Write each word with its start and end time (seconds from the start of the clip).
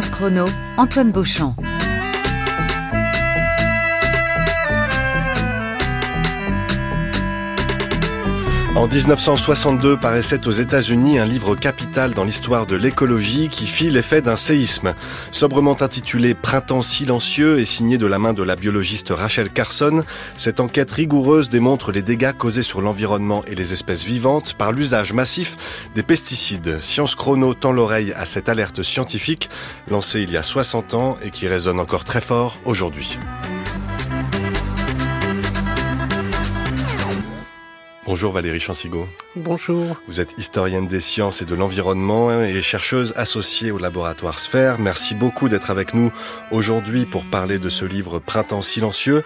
Chrono, 0.00 0.44
Antoine 0.76 1.12
Beauchamp. 1.12 1.63
En 8.76 8.88
1962 8.88 9.96
paraissait 9.96 10.48
aux 10.48 10.50
États-Unis 10.50 11.20
un 11.20 11.24
livre 11.24 11.54
capital 11.54 12.12
dans 12.12 12.24
l'histoire 12.24 12.66
de 12.66 12.74
l'écologie 12.74 13.48
qui 13.48 13.68
fit 13.68 13.88
l'effet 13.88 14.20
d'un 14.20 14.36
séisme. 14.36 14.94
Sobrement 15.30 15.80
intitulé 15.80 16.34
Printemps 16.34 16.82
silencieux 16.82 17.60
et 17.60 17.64
signé 17.64 17.98
de 17.98 18.06
la 18.06 18.18
main 18.18 18.32
de 18.32 18.42
la 18.42 18.56
biologiste 18.56 19.10
Rachel 19.10 19.50
Carson, 19.50 20.02
cette 20.36 20.58
enquête 20.58 20.90
rigoureuse 20.90 21.48
démontre 21.48 21.92
les 21.92 22.02
dégâts 22.02 22.32
causés 22.32 22.62
sur 22.62 22.80
l'environnement 22.80 23.44
et 23.46 23.54
les 23.54 23.72
espèces 23.72 24.04
vivantes 24.04 24.54
par 24.54 24.72
l'usage 24.72 25.12
massif 25.12 25.56
des 25.94 26.02
pesticides. 26.02 26.80
Science 26.80 27.14
Chrono 27.14 27.54
tend 27.54 27.70
l'oreille 27.70 28.12
à 28.14 28.26
cette 28.26 28.48
alerte 28.48 28.82
scientifique 28.82 29.50
lancée 29.88 30.22
il 30.22 30.32
y 30.32 30.36
a 30.36 30.42
60 30.42 30.94
ans 30.94 31.16
et 31.22 31.30
qui 31.30 31.46
résonne 31.46 31.78
encore 31.78 32.02
très 32.02 32.20
fort 32.20 32.58
aujourd'hui. 32.64 33.18
Bonjour 38.06 38.32
Valérie 38.32 38.60
Chansigo. 38.60 39.08
Bonjour. 39.34 40.00
Vous 40.06 40.20
êtes 40.20 40.34
historienne 40.36 40.86
des 40.86 41.00
sciences 41.00 41.40
et 41.40 41.46
de 41.46 41.54
l'environnement 41.54 42.42
et 42.42 42.60
chercheuse 42.60 43.14
associée 43.16 43.70
au 43.70 43.78
laboratoire 43.78 44.38
Sphère. 44.38 44.78
Merci 44.78 45.14
beaucoup 45.14 45.48
d'être 45.48 45.70
avec 45.70 45.94
nous 45.94 46.12
aujourd'hui 46.50 47.06
pour 47.06 47.24
parler 47.24 47.58
de 47.58 47.70
ce 47.70 47.86
livre 47.86 48.18
Printemps 48.18 48.62
silencieux 48.62 49.22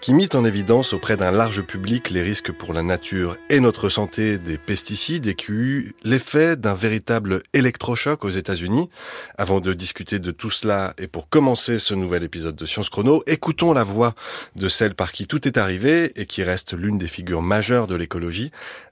qui 0.00 0.14
mit 0.14 0.30
en 0.32 0.46
évidence 0.46 0.94
auprès 0.94 1.18
d'un 1.18 1.30
large 1.30 1.62
public 1.62 2.08
les 2.08 2.22
risques 2.22 2.52
pour 2.52 2.72
la 2.72 2.82
nature 2.82 3.36
et 3.50 3.60
notre 3.60 3.90
santé 3.90 4.38
des 4.38 4.56
pesticides 4.56 5.26
et 5.26 5.34
qui 5.34 5.52
eut 5.52 5.94
l'effet 6.04 6.56
d'un 6.56 6.72
véritable 6.72 7.42
électrochoc 7.52 8.24
aux 8.24 8.30
États-Unis. 8.30 8.88
Avant 9.36 9.60
de 9.60 9.74
discuter 9.74 10.18
de 10.18 10.30
tout 10.30 10.48
cela 10.48 10.94
et 10.96 11.06
pour 11.06 11.28
commencer 11.28 11.78
ce 11.78 11.92
nouvel 11.92 12.22
épisode 12.22 12.56
de 12.56 12.64
Science 12.64 12.88
Chrono, 12.88 13.22
écoutons 13.26 13.74
la 13.74 13.82
voix 13.82 14.14
de 14.56 14.68
celle 14.68 14.94
par 14.94 15.12
qui 15.12 15.26
tout 15.26 15.46
est 15.46 15.58
arrivé 15.58 16.12
et 16.16 16.24
qui 16.24 16.42
reste 16.42 16.72
l'une 16.72 16.96
des 16.96 17.08
figures 17.08 17.42
majeures 17.42 17.86
de 17.86 17.94
l'écologie, 17.94 18.19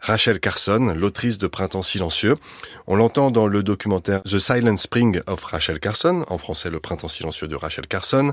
Rachel 0.00 0.40
Carson, 0.40 0.94
l'autrice 0.96 1.38
de 1.38 1.46
Printemps 1.46 1.82
silencieux. 1.82 2.36
On 2.86 2.96
l'entend 2.96 3.30
dans 3.30 3.46
le 3.46 3.62
documentaire 3.62 4.22
The 4.22 4.38
Silent 4.38 4.76
Spring 4.76 5.20
of 5.26 5.42
Rachel 5.44 5.80
Carson, 5.80 6.24
en 6.28 6.38
français 6.38 6.70
Le 6.70 6.80
Printemps 6.80 7.08
silencieux 7.08 7.48
de 7.48 7.56
Rachel 7.56 7.86
Carson, 7.86 8.32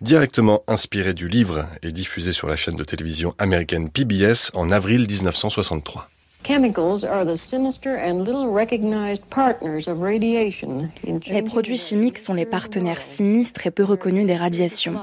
directement 0.00 0.62
inspiré 0.68 1.14
du 1.14 1.28
livre 1.28 1.66
et 1.82 1.92
diffusé 1.92 2.32
sur 2.32 2.48
la 2.48 2.56
chaîne 2.56 2.76
de 2.76 2.84
télévision 2.84 3.34
américaine 3.38 3.90
PBS 3.90 4.50
en 4.54 4.70
avril 4.70 5.06
1963. 5.08 6.08
Les 11.26 11.42
produits 11.42 11.78
chimiques 11.78 12.18
sont 12.18 12.34
les 12.34 12.44
partenaires 12.44 13.00
sinistres 13.00 13.66
et 13.66 13.70
peu 13.70 13.82
reconnus 13.82 14.26
des 14.26 14.36
radiations, 14.36 14.96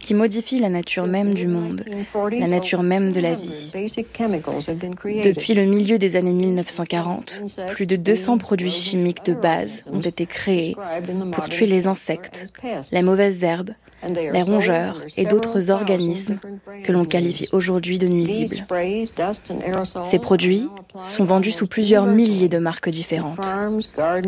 qui 0.00 0.14
modifient 0.14 0.58
la 0.58 0.68
nature 0.68 1.06
même 1.06 1.32
du 1.32 1.46
monde, 1.46 1.84
la 2.32 2.48
nature 2.48 2.82
même 2.82 3.12
de 3.12 3.20
la 3.20 3.34
vie. 3.34 3.72
Depuis 5.24 5.54
le 5.54 5.64
milieu 5.64 5.98
des 5.98 6.16
années 6.16 6.32
1940, 6.32 7.42
plus 7.68 7.86
de 7.86 7.96
200 7.96 8.38
produits 8.38 8.70
chimiques 8.70 9.24
de 9.24 9.34
base 9.34 9.84
ont 9.92 10.00
été 10.00 10.26
créés 10.26 10.76
pour 11.32 11.48
tuer 11.48 11.66
les 11.66 11.86
insectes, 11.86 12.48
les 12.90 13.02
mauvaises 13.02 13.44
herbes, 13.44 13.70
les 14.08 14.42
rongeurs 14.42 15.02
et 15.16 15.24
d'autres 15.24 15.70
organismes 15.70 16.38
que 16.84 16.92
l'on 16.92 17.04
qualifie 17.04 17.48
aujourd'hui 17.52 17.98
de 17.98 18.08
nuisibles. 18.08 18.66
Ces 20.04 20.18
produits 20.18 20.68
sont 21.04 21.24
vendus 21.24 21.52
sous 21.52 21.66
plusieurs 21.66 22.06
milliers 22.06 22.48
de 22.48 22.58
marques 22.58 22.88
différentes. 22.88 23.46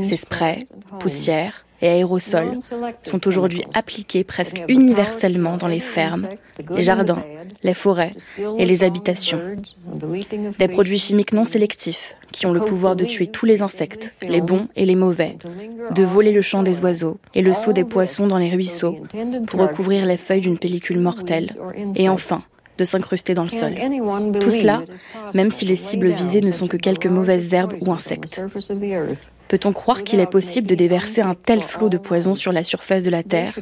Ces 0.02 0.16
sprays, 0.16 0.66
poussières 0.98 1.64
et 1.80 1.88
aérosols 1.88 2.58
sont 3.02 3.26
aujourd'hui 3.26 3.64
appliqués 3.74 4.24
presque 4.24 4.62
universellement 4.68 5.56
dans 5.56 5.68
les 5.68 5.80
fermes, 5.80 6.28
les 6.70 6.82
jardins, 6.82 7.24
les 7.62 7.74
forêts 7.74 8.14
et 8.58 8.64
les 8.64 8.84
habitations. 8.84 9.40
Des 10.58 10.68
produits 10.68 10.98
chimiques 10.98 11.32
non 11.32 11.44
sélectifs 11.44 12.14
qui 12.32 12.46
ont 12.46 12.52
le 12.52 12.60
pouvoir 12.60 12.96
de 12.96 13.04
tuer 13.04 13.26
tous 13.26 13.46
les 13.46 13.62
insectes, 13.62 14.14
les 14.26 14.40
bons 14.40 14.68
et 14.76 14.86
les 14.86 14.96
mauvais, 14.96 15.36
de 15.94 16.02
voler 16.02 16.32
le 16.32 16.42
chant 16.42 16.62
des 16.62 16.80
oiseaux 16.80 17.18
et 17.34 17.42
le 17.42 17.52
saut 17.52 17.72
des 17.72 17.84
poissons 17.84 18.26
dans 18.26 18.38
les 18.38 18.50
ruisseaux 18.50 18.96
pour 19.46 19.60
recouvrir 19.60 20.06
les 20.06 20.16
feuilles 20.16 20.40
d'une 20.40 20.58
pellicule 20.58 20.98
mortelle, 20.98 21.50
et 21.94 22.08
enfin 22.08 22.42
de 22.78 22.84
s'incruster 22.84 23.34
dans 23.34 23.42
le 23.42 23.48
sol. 23.50 23.74
Tout 24.40 24.50
cela, 24.50 24.82
même 25.34 25.50
si 25.50 25.64
les 25.64 25.76
cibles 25.76 26.08
visées 26.08 26.40
ne 26.40 26.52
sont 26.52 26.68
que 26.68 26.78
quelques 26.78 27.06
mauvaises 27.06 27.52
herbes 27.52 27.74
ou 27.80 27.92
insectes. 27.92 28.42
Peut-on 29.48 29.74
croire 29.74 30.02
qu'il 30.02 30.20
est 30.20 30.26
possible 30.30 30.66
de 30.66 30.74
déverser 30.74 31.20
un 31.20 31.34
tel 31.34 31.60
flot 31.60 31.90
de 31.90 31.98
poison 31.98 32.34
sur 32.34 32.52
la 32.52 32.64
surface 32.64 33.04
de 33.04 33.10
la 33.10 33.22
Terre 33.22 33.58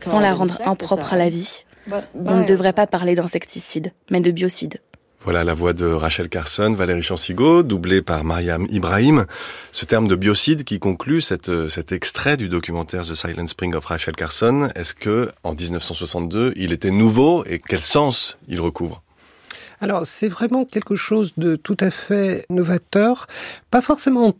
sans 0.00 0.20
la 0.20 0.32
rendre 0.32 0.58
impropre 0.64 1.12
à 1.12 1.18
la 1.18 1.28
vie? 1.28 1.64
On 2.14 2.38
ne 2.40 2.46
devrait 2.46 2.72
pas 2.72 2.86
parler 2.86 3.14
d'insecticides, 3.14 3.92
mais 4.10 4.20
de 4.20 4.30
biocides. 4.30 4.80
Voilà 5.24 5.42
la 5.42 5.54
voix 5.54 5.72
de 5.72 5.86
Rachel 5.86 6.28
Carson, 6.28 6.74
Valérie 6.74 7.02
Chansigo, 7.02 7.62
doublée 7.62 8.02
par 8.02 8.24
Mariam 8.24 8.66
Ibrahim. 8.68 9.24
Ce 9.72 9.86
terme 9.86 10.06
de 10.06 10.16
biocide 10.16 10.64
qui 10.64 10.78
conclut 10.78 11.22
cette, 11.22 11.68
cet 11.68 11.92
extrait 11.92 12.36
du 12.36 12.50
documentaire 12.50 13.06
The 13.06 13.14
Silent 13.14 13.46
Spring 13.46 13.74
of 13.74 13.86
Rachel 13.86 14.14
Carson, 14.16 14.68
est-ce 14.74 14.94
que 14.94 15.30
en 15.42 15.54
1962 15.54 16.52
il 16.56 16.74
était 16.74 16.90
nouveau 16.90 17.42
et 17.46 17.58
quel 17.58 17.80
sens 17.80 18.36
il 18.48 18.60
recouvre? 18.60 19.02
Alors, 19.84 20.06
c'est 20.06 20.30
vraiment 20.30 20.64
quelque 20.64 20.96
chose 20.96 21.34
de 21.36 21.56
tout 21.56 21.76
à 21.78 21.90
fait 21.90 22.46
novateur, 22.48 23.26
pas 23.70 23.82
forcément 23.82 24.32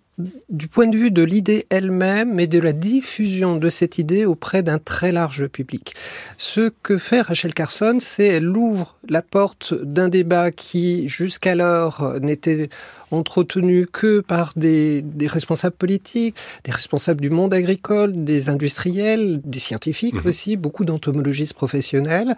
du 0.48 0.68
point 0.68 0.86
de 0.86 0.96
vue 0.96 1.10
de 1.10 1.22
l'idée 1.22 1.66
elle-même, 1.68 2.32
mais 2.32 2.46
de 2.46 2.58
la 2.58 2.72
diffusion 2.72 3.56
de 3.56 3.68
cette 3.68 3.98
idée 3.98 4.24
auprès 4.24 4.62
d'un 4.62 4.78
très 4.78 5.12
large 5.12 5.48
public. 5.48 5.94
Ce 6.38 6.70
que 6.82 6.96
fait 6.96 7.20
Rachel 7.20 7.52
Carson, 7.52 7.98
c'est 8.00 8.26
elle 8.26 8.56
ouvre 8.56 8.96
la 9.06 9.20
porte 9.20 9.74
d'un 9.74 10.08
débat 10.08 10.50
qui 10.50 11.08
jusqu'alors 11.08 12.14
n'était 12.20 12.70
entretenu 13.10 13.86
que 13.86 14.20
par 14.20 14.54
des, 14.56 15.02
des, 15.02 15.26
responsables 15.26 15.76
politiques, 15.76 16.36
des 16.64 16.72
responsables 16.72 17.20
du 17.20 17.28
monde 17.28 17.52
agricole, 17.52 18.24
des 18.24 18.48
industriels, 18.48 19.42
des 19.44 19.58
scientifiques 19.58 20.24
mmh. 20.24 20.28
aussi, 20.28 20.56
beaucoup 20.56 20.86
d'entomologistes 20.86 21.54
professionnels. 21.54 22.34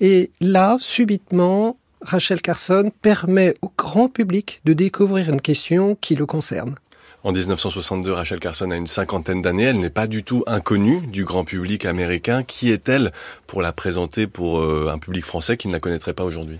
Et 0.00 0.30
là, 0.40 0.76
subitement, 0.80 1.78
Rachel 2.02 2.42
Carson 2.42 2.90
permet 3.00 3.54
au 3.62 3.72
grand 3.76 4.08
public 4.08 4.60
de 4.64 4.72
découvrir 4.72 5.30
une 5.30 5.40
question 5.40 5.96
qui 6.00 6.14
le 6.14 6.26
concerne. 6.26 6.76
En 7.24 7.30
1962, 7.30 8.10
Rachel 8.10 8.40
Carson 8.40 8.68
a 8.72 8.76
une 8.76 8.88
cinquantaine 8.88 9.42
d'années. 9.42 9.62
Elle 9.64 9.78
n'est 9.78 9.90
pas 9.90 10.08
du 10.08 10.24
tout 10.24 10.42
inconnue 10.48 11.06
du 11.06 11.24
grand 11.24 11.44
public 11.44 11.84
américain. 11.84 12.42
Qui 12.42 12.72
est-elle 12.72 13.12
pour 13.46 13.62
la 13.62 13.72
présenter 13.72 14.26
pour 14.26 14.60
euh, 14.60 14.90
un 14.92 14.98
public 14.98 15.24
français 15.24 15.56
qui 15.56 15.68
ne 15.68 15.72
la 15.72 15.78
connaîtrait 15.78 16.14
pas 16.14 16.24
aujourd'hui? 16.24 16.58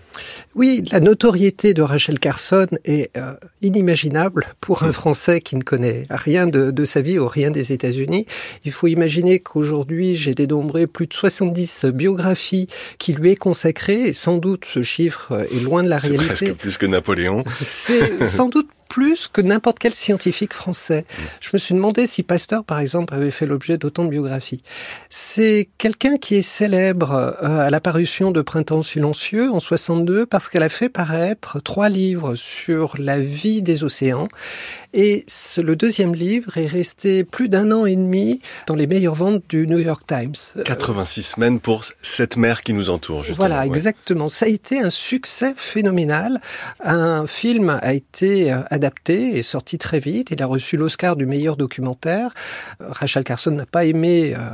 Oui, 0.54 0.84
la 0.92 1.00
notoriété 1.00 1.74
de 1.74 1.82
Rachel 1.82 2.20
Carson 2.20 2.68
est 2.84 3.10
euh, 3.16 3.34
inimaginable 3.60 4.46
pour 4.60 4.84
un 4.84 4.90
hmm. 4.90 4.92
Français 4.92 5.40
qui 5.40 5.56
ne 5.56 5.62
connaît 5.62 6.06
rien 6.10 6.46
de, 6.46 6.70
de 6.70 6.84
sa 6.84 7.00
vie 7.00 7.18
ou 7.18 7.26
rien 7.26 7.50
des 7.50 7.72
États-Unis. 7.72 8.26
Il 8.64 8.70
faut 8.70 8.86
imaginer 8.86 9.40
qu'aujourd'hui, 9.40 10.14
j'ai 10.14 10.36
dénombré 10.36 10.86
plus 10.86 11.08
de 11.08 11.14
70 11.14 11.86
biographies 11.86 12.68
qui 12.98 13.14
lui 13.14 13.32
est 13.32 13.36
consacrée 13.36 14.02
et 14.02 14.12
sans 14.12 14.36
doute 14.36 14.64
ce 14.64 14.84
chiffre 14.84 15.44
est 15.52 15.60
loin 15.64 15.82
de 15.82 15.88
la 15.88 15.98
réalité. 15.98 16.36
C'est 16.36 16.44
presque 16.46 16.56
plus 16.60 16.78
que 16.78 16.86
Napoléon. 16.86 17.42
C'est 17.60 18.26
sans 18.28 18.48
doute 18.48 18.68
plus 18.92 19.26
que 19.26 19.40
n'importe 19.40 19.78
quel 19.78 19.94
scientifique 19.94 20.52
français. 20.52 21.06
Je 21.40 21.48
me 21.54 21.58
suis 21.58 21.74
demandé 21.74 22.06
si 22.06 22.22
Pasteur, 22.22 22.62
par 22.62 22.78
exemple, 22.78 23.14
avait 23.14 23.30
fait 23.30 23.46
l'objet 23.46 23.78
d'autant 23.78 24.04
de 24.04 24.10
biographies. 24.10 24.62
C'est 25.08 25.70
quelqu'un 25.78 26.16
qui 26.16 26.34
est 26.34 26.42
célèbre 26.42 27.12
euh, 27.42 27.66
à 27.66 27.70
l'apparition 27.70 28.32
de 28.32 28.42
Printemps 28.42 28.82
silencieux 28.82 29.50
en 29.50 29.60
62 29.60 30.26
parce 30.26 30.50
qu'elle 30.50 30.62
a 30.62 30.68
fait 30.68 30.90
paraître 30.90 31.58
trois 31.58 31.88
livres 31.88 32.34
sur 32.34 32.94
la 32.98 33.18
vie 33.18 33.62
des 33.62 33.82
océans 33.82 34.28
et 34.94 35.24
le 35.56 35.74
deuxième 35.74 36.14
livre 36.14 36.58
est 36.58 36.66
resté 36.66 37.24
plus 37.24 37.48
d'un 37.48 37.72
an 37.72 37.86
et 37.86 37.96
demi 37.96 38.40
dans 38.66 38.74
les 38.74 38.86
meilleures 38.86 39.14
ventes 39.14 39.42
du 39.48 39.66
New 39.66 39.78
York 39.78 40.02
Times. 40.06 40.62
86 40.64 41.22
semaines 41.22 41.60
pour 41.60 41.84
cette 42.02 42.36
mer 42.36 42.62
qui 42.62 42.74
nous 42.74 42.90
entoure, 42.90 43.22
justement. 43.22 43.48
Voilà, 43.48 43.64
exactement. 43.66 44.28
Ça 44.28 44.46
a 44.46 44.48
été 44.48 44.80
un 44.80 44.90
succès 44.90 45.54
phénoménal. 45.56 46.40
Un 46.80 47.26
film 47.26 47.78
a 47.82 47.94
été 47.94 48.52
euh, 48.52 48.62
adapté 48.70 49.38
et 49.38 49.42
sorti 49.42 49.78
très 49.78 49.98
vite. 49.98 50.28
Il 50.30 50.42
a 50.42 50.46
reçu 50.46 50.76
l'Oscar 50.76 51.16
du 51.16 51.26
meilleur 51.26 51.56
documentaire. 51.56 52.34
Euh, 52.80 52.86
Rachel 52.90 53.24
Carson 53.24 53.50
n'a 53.50 53.66
pas 53.66 53.84
aimé 53.86 54.34
euh, 54.36 54.50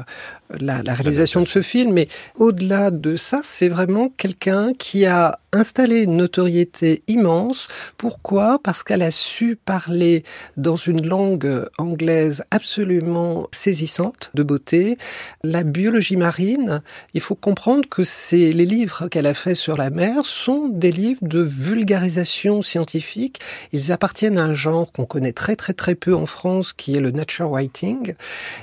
la, 0.60 0.82
la 0.82 0.94
réalisation 0.94 1.40
de 1.40 1.46
ce 1.46 1.60
film, 1.60 1.92
mais 1.92 2.08
au-delà 2.36 2.90
de 2.90 3.16
ça, 3.16 3.40
c'est 3.42 3.68
vraiment 3.68 4.08
quelqu'un 4.16 4.72
qui 4.72 5.04
a 5.06 5.38
installé 5.52 6.02
une 6.02 6.16
notoriété 6.16 7.02
immense. 7.08 7.68
Pourquoi? 7.96 8.58
Parce 8.62 8.82
qu'elle 8.82 9.02
a 9.02 9.10
su 9.10 9.56
parler 9.56 10.24
dans 10.56 10.76
une 10.76 11.06
langue 11.06 11.66
anglaise 11.78 12.42
absolument 12.50 13.48
saisissante, 13.52 14.30
de 14.34 14.42
beauté. 14.42 14.98
La 15.42 15.62
biologie 15.62 16.16
marine, 16.16 16.82
il 17.14 17.20
faut 17.20 17.34
comprendre 17.34 17.88
que 17.88 18.04
c'est 18.04 18.52
les 18.52 18.66
livres 18.66 19.08
qu'elle 19.08 19.26
a 19.26 19.34
faits 19.34 19.56
sur 19.56 19.76
la 19.76 19.90
mer 19.90 20.26
sont 20.26 20.68
des 20.68 20.92
livres 20.92 21.22
de 21.22 21.40
vulgarisation 21.40 22.62
scientifique. 22.62 23.40
Ils 23.72 23.92
appartiennent 23.92 24.08
appartiennent 24.08 24.38
à 24.38 24.44
un 24.44 24.54
genre 24.54 24.90
qu'on 24.90 25.04
connaît 25.04 25.34
très 25.34 25.54
très 25.54 25.74
très 25.74 25.94
peu 25.94 26.14
en 26.14 26.24
France, 26.24 26.72
qui 26.72 26.96
est 26.96 27.00
le 27.00 27.10
nature 27.10 27.50
writing. 27.50 28.14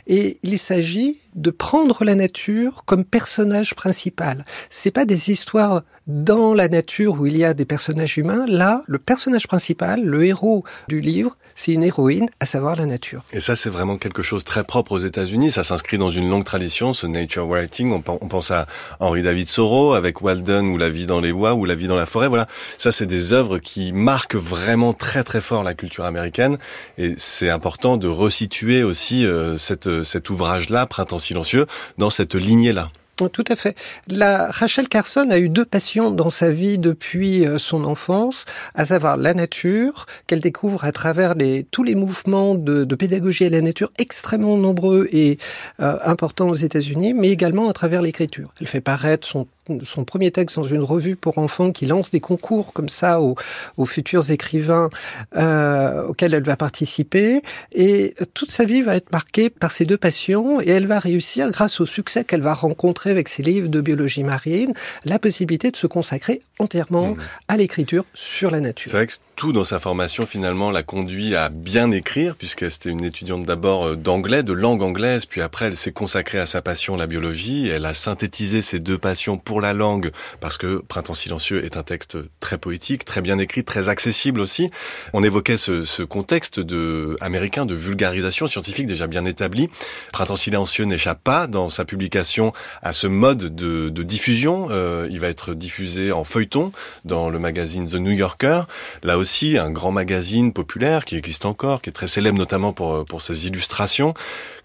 Et 0.07 0.39
il 0.41 0.57
s'agit 0.57 1.19
de 1.35 1.51
prendre 1.51 2.03
la 2.03 2.15
nature 2.15 2.83
comme 2.85 3.05
personnage 3.05 3.75
principal. 3.75 4.43
C'est 4.71 4.89
pas 4.89 5.05
des 5.05 5.29
histoires 5.29 5.83
dans 6.07 6.53
la 6.53 6.67
nature 6.67 7.19
où 7.19 7.25
il 7.25 7.37
y 7.37 7.43
a 7.43 7.53
des 7.53 7.65
personnages 7.65 8.17
humains. 8.17 8.45
Là, 8.47 8.83
le 8.87 8.99
personnage 8.99 9.47
principal, 9.47 10.03
le 10.03 10.25
héros 10.25 10.63
du 10.87 10.99
livre, 10.99 11.35
c'est 11.55 11.71
une 11.71 11.83
héroïne, 11.83 12.27
à 12.39 12.45
savoir 12.45 12.75
la 12.75 12.85
nature. 12.85 13.23
Et 13.31 13.39
ça, 13.39 13.55
c'est 13.55 13.69
vraiment 13.69 13.97
quelque 13.97 14.21
chose 14.21 14.43
très 14.43 14.63
propre 14.63 14.91
aux 14.91 14.99
États-Unis. 14.99 15.51
Ça 15.51 15.63
s'inscrit 15.63 15.97
dans 15.97 16.11
une 16.11 16.29
longue 16.29 16.43
tradition, 16.43 16.93
ce 16.93 17.07
nature 17.07 17.47
writing. 17.47 17.91
On, 17.91 18.01
pense 18.01 18.51
à 18.51 18.67
Henri 18.99 19.23
David 19.23 19.47
Thoreau 19.47 19.93
avec 19.93 20.21
Walden 20.21 20.67
ou 20.67 20.77
La 20.77 20.89
vie 20.89 21.05
dans 21.05 21.19
les 21.19 21.33
bois 21.33 21.53
ou 21.53 21.65
La 21.65 21.75
vie 21.75 21.87
dans 21.87 21.95
la 21.95 22.05
forêt. 22.05 22.27
Voilà, 22.27 22.47
ça, 22.77 22.91
c'est 22.91 23.05
des 23.05 23.33
œuvres 23.33 23.57
qui 23.57 23.93
marquent 23.93 24.35
vraiment 24.35 24.93
très 24.93 25.23
très 25.23 25.41
fort 25.41 25.63
la 25.63 25.73
culture 25.73 26.05
américaine. 26.05 26.57
Et 26.97 27.15
c'est 27.17 27.49
important 27.49 27.97
de 27.97 28.07
resituer 28.07 28.83
aussi 28.83 29.25
euh, 29.25 29.57
cette, 29.57 30.03
cet 30.03 30.29
ouvrage-là, 30.29 30.85
Printemps 30.85 31.19
silencieux, 31.19 31.65
dans 31.97 32.09
cette 32.09 32.35
lignée-là. 32.35 32.89
Tout 33.15 33.45
à 33.47 33.55
fait. 33.55 33.77
La, 34.09 34.51
Rachel 34.51 34.89
Carson 34.89 35.29
a 35.29 35.39
eu 35.39 35.47
deux 35.47 35.63
passions 35.63 36.11
dans 36.11 36.29
sa 36.29 36.51
vie 36.51 36.77
depuis 36.77 37.47
euh, 37.47 37.57
son 37.57 37.85
enfance, 37.85 38.43
à 38.73 38.85
savoir 38.85 39.15
la 39.15 39.33
nature, 39.33 40.05
qu'elle 40.27 40.41
découvre 40.41 40.83
à 40.83 40.91
travers 40.91 41.33
les, 41.33 41.63
tous 41.63 41.83
les 41.83 41.95
mouvements 41.95 42.55
de, 42.55 42.83
pédagogie 42.95 43.45
à 43.45 43.49
la 43.49 43.61
nature 43.61 43.89
extrêmement 43.99 44.57
nombreux 44.57 45.07
et 45.13 45.37
euh, 45.79 45.97
importants 46.03 46.49
aux 46.49 46.55
États-Unis, 46.55 47.13
mais 47.13 47.29
également 47.29 47.69
à 47.69 47.73
travers 47.73 48.01
l'écriture. 48.01 48.51
Elle 48.59 48.67
fait 48.67 48.81
paraître 48.81 49.25
son 49.25 49.47
son 49.83 50.03
premier 50.03 50.31
texte 50.31 50.55
dans 50.55 50.63
une 50.63 50.81
revue 50.81 51.15
pour 51.15 51.37
enfants 51.37 51.71
qui 51.71 51.85
lance 51.85 52.11
des 52.11 52.19
concours 52.19 52.73
comme 52.73 52.89
ça 52.89 53.21
aux, 53.21 53.35
aux 53.77 53.85
futurs 53.85 54.29
écrivains 54.31 54.89
euh, 55.35 56.07
auxquels 56.07 56.33
elle 56.33 56.43
va 56.43 56.55
participer. 56.55 57.41
Et 57.73 58.15
toute 58.33 58.51
sa 58.51 58.65
vie 58.65 58.81
va 58.81 58.95
être 58.95 59.11
marquée 59.11 59.49
par 59.49 59.71
ces 59.71 59.85
deux 59.85 59.97
passions 59.97 60.61
et 60.61 60.69
elle 60.69 60.87
va 60.87 60.99
réussir, 60.99 61.49
grâce 61.51 61.79
au 61.79 61.85
succès 61.85 62.23
qu'elle 62.23 62.41
va 62.41 62.53
rencontrer 62.53 63.11
avec 63.11 63.27
ses 63.27 63.43
livres 63.43 63.67
de 63.67 63.81
biologie 63.81 64.23
marine, 64.23 64.73
la 65.03 65.19
possibilité 65.19 65.71
de 65.71 65.77
se 65.77 65.87
consacrer 65.87 66.41
entièrement 66.59 67.09
mmh. 67.09 67.17
à 67.47 67.57
l'écriture 67.57 68.05
sur 68.13 68.51
la 68.51 68.59
nature. 68.59 68.91
C'est 68.91 68.97
vrai 68.97 69.07
que 69.07 69.13
tout 69.35 69.51
dans 69.51 69.65
sa 69.65 69.79
formation 69.79 70.25
finalement 70.25 70.71
l'a 70.71 70.83
conduit 70.83 71.35
à 71.35 71.49
bien 71.49 71.91
écrire 71.91 72.35
puisque 72.35 72.71
c'était 72.71 72.89
une 72.89 73.03
étudiante 73.03 73.45
d'abord 73.45 73.87
euh, 73.87 73.95
d'anglais, 73.95 74.43
de 74.43 74.53
langue 74.53 74.81
anglaise, 74.81 75.25
puis 75.25 75.41
après 75.41 75.65
elle 75.65 75.75
s'est 75.75 75.91
consacrée 75.91 76.39
à 76.39 76.45
sa 76.45 76.61
passion, 76.61 76.95
la 76.95 77.07
biologie. 77.07 77.67
elle 77.67 77.85
a 77.85 77.93
synthétisé 77.93 78.61
ces 78.61 78.79
deux 78.79 78.97
passions 78.97 79.37
pour 79.37 79.54
la 79.61 79.73
langue, 79.73 80.11
parce 80.39 80.57
que 80.57 80.81
Printemps 80.87 81.15
silencieux 81.15 81.63
est 81.63 81.77
un 81.77 81.83
texte 81.83 82.17
très 82.39 82.57
poétique, 82.57 83.05
très 83.05 83.21
bien 83.21 83.37
écrit, 83.37 83.63
très 83.63 83.89
accessible 83.89 84.39
aussi. 84.39 84.69
On 85.13 85.23
évoquait 85.23 85.57
ce, 85.57 86.03
contexte 86.03 86.59
de 86.59 87.15
américain 87.21 87.65
de 87.65 87.73
vulgarisation 87.73 88.47
scientifique 88.47 88.85
déjà 88.85 89.07
bien 89.07 89.25
établi. 89.25 89.69
Printemps 90.13 90.35
silencieux 90.35 90.85
n'échappe 90.85 91.23
pas 91.23 91.47
dans 91.47 91.69
sa 91.69 91.85
publication 91.85 92.53
à 92.81 92.93
ce 92.93 93.07
mode 93.07 93.55
de, 93.55 94.03
diffusion. 94.03 94.67
Euh, 94.69 95.07
il 95.09 95.19
va 95.19 95.27
être 95.29 95.55
diffusé 95.55 96.11
en 96.11 96.23
feuilleton 96.23 96.71
dans 97.05 97.29
le 97.29 97.39
magazine 97.39 97.85
The 97.85 97.95
New 97.95 98.11
Yorker. 98.11 98.63
Là 99.03 99.17
aussi, 99.17 99.57
un 99.57 99.71
grand 99.71 99.91
magazine 99.91 100.53
populaire 100.53 101.05
qui 101.05 101.15
existe 101.15 101.45
encore, 101.45 101.81
qui 101.81 101.89
est 101.89 101.93
très 101.93 102.07
célèbre 102.07 102.37
notamment 102.37 102.71
pour, 102.71 103.03
pour 103.05 103.21
ses 103.21 103.47
illustrations. 103.47 104.13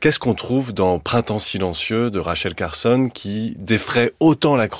Qu'est-ce 0.00 0.18
qu'on 0.18 0.34
trouve 0.34 0.72
dans 0.72 0.98
Printemps 0.98 1.38
silencieux 1.38 2.10
de 2.10 2.18
Rachel 2.18 2.54
Carson 2.54 3.04
qui 3.12 3.54
défraie 3.58 4.12
autant 4.20 4.56
la 4.56 4.68
chronique 4.68 4.79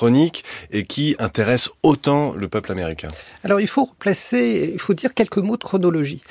et 0.71 0.83
qui 0.83 1.15
intéresse 1.19 1.69
autant 1.83 2.33
le 2.33 2.47
peuple 2.47 2.71
américain 2.71 3.09
Alors 3.43 3.59
il 3.59 3.67
faut 3.67 3.85
replacer, 3.85 4.71
il 4.73 4.79
faut 4.79 4.93
dire 4.93 5.13
quelques 5.13 5.37
mots 5.37 5.57
de 5.57 5.63
chronologie. 5.63 6.21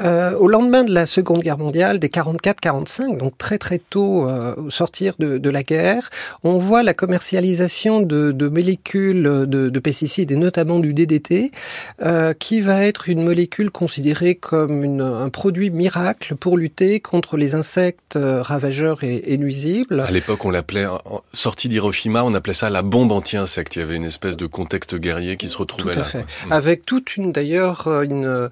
Euh, 0.00 0.36
au 0.36 0.48
lendemain 0.48 0.84
de 0.84 0.92
la 0.92 1.06
Seconde 1.06 1.40
Guerre 1.40 1.58
mondiale, 1.58 1.98
des 1.98 2.08
44-45, 2.08 3.16
donc 3.16 3.36
très 3.38 3.58
très 3.58 3.78
tôt 3.78 4.28
euh, 4.28 4.54
au 4.56 4.70
sortir 4.70 5.14
de, 5.18 5.38
de, 5.38 5.50
la 5.50 5.62
guerre, 5.62 6.10
on 6.44 6.58
voit 6.58 6.82
la 6.82 6.94
commercialisation 6.94 8.00
de, 8.00 8.32
de 8.32 8.48
molécules 8.48 9.22
de, 9.22 9.68
de, 9.68 9.80
pesticides 9.80 10.30
et 10.30 10.36
notamment 10.36 10.78
du 10.78 10.94
DDT, 10.94 11.50
euh, 12.02 12.32
qui 12.34 12.60
va 12.60 12.84
être 12.84 13.08
une 13.08 13.22
molécule 13.22 13.70
considérée 13.70 14.34
comme 14.34 14.84
une, 14.84 15.02
un 15.02 15.28
produit 15.28 15.70
miracle 15.70 16.36
pour 16.36 16.56
lutter 16.56 17.00
contre 17.00 17.36
les 17.36 17.54
insectes 17.54 18.16
euh, 18.16 18.42
ravageur 18.42 19.02
et, 19.02 19.38
nuisible. 19.38 20.00
À 20.00 20.10
l'époque, 20.10 20.44
on 20.44 20.50
l'appelait, 20.50 20.86
sorti 21.32 21.68
d'Hiroshima, 21.68 22.24
on 22.24 22.34
appelait 22.34 22.54
ça 22.54 22.70
la 22.70 22.82
bombe 22.82 23.12
anti-insecte. 23.20 23.76
Il 23.76 23.80
y 23.80 23.82
avait 23.82 23.96
une 23.96 24.04
espèce 24.04 24.36
de 24.36 24.46
contexte 24.46 24.96
guerrier 24.96 25.36
qui 25.36 25.48
se 25.48 25.58
retrouvait 25.58 25.94
Tout 25.94 26.00
à 26.00 26.04
Fait. 26.04 26.24
Mm. 26.46 26.52
Avec 26.52 26.86
toute 26.86 27.16
une, 27.16 27.32
d'ailleurs, 27.32 27.86
une, 28.02 28.50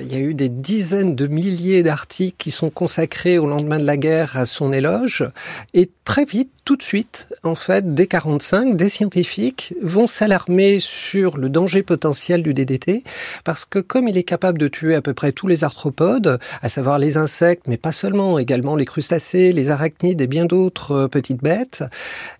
il 0.00 0.12
y 0.12 0.16
a 0.16 0.20
eu 0.20 0.34
des 0.34 0.48
dizaines 0.48 1.14
de 1.14 1.26
milliers 1.26 1.82
d'articles 1.82 2.36
qui 2.38 2.50
sont 2.50 2.70
consacrés 2.70 3.38
au 3.38 3.46
lendemain 3.46 3.78
de 3.78 3.84
la 3.84 3.96
guerre 3.96 4.36
à 4.36 4.46
son 4.46 4.72
éloge. 4.72 5.28
Et 5.74 5.90
très 6.04 6.24
vite, 6.24 6.50
tout 6.64 6.76
de 6.76 6.82
suite, 6.82 7.26
en 7.42 7.56
fait, 7.56 7.94
dès 7.94 8.06
45, 8.06 8.76
des 8.76 8.88
scientifiques 8.88 9.74
vont 9.82 10.06
s'alarmer 10.06 10.78
sur 10.78 11.36
le 11.36 11.48
danger 11.48 11.82
potentiel 11.82 12.42
du 12.44 12.54
DDT 12.54 13.02
parce 13.44 13.64
que 13.64 13.80
comme 13.80 14.06
il 14.06 14.16
est 14.16 14.22
capable 14.22 14.58
de 14.58 14.68
tuer 14.68 14.94
à 14.94 15.02
peu 15.02 15.12
près 15.12 15.32
tous 15.32 15.48
les 15.48 15.64
arthropodes, 15.64 16.38
à 16.62 16.68
savoir 16.68 17.00
les 17.00 17.16
insectes, 17.16 17.64
mais 17.66 17.76
pas 17.76 17.92
seulement, 17.92 18.38
également 18.38 18.76
les 18.76 18.84
crustacés, 18.84 19.52
les 19.52 19.70
arachnides 19.70 20.20
et 20.20 20.28
bien 20.28 20.44
d'autres 20.44 20.92
euh, 20.92 21.08
petites 21.08 21.42
bêtes, 21.42 21.82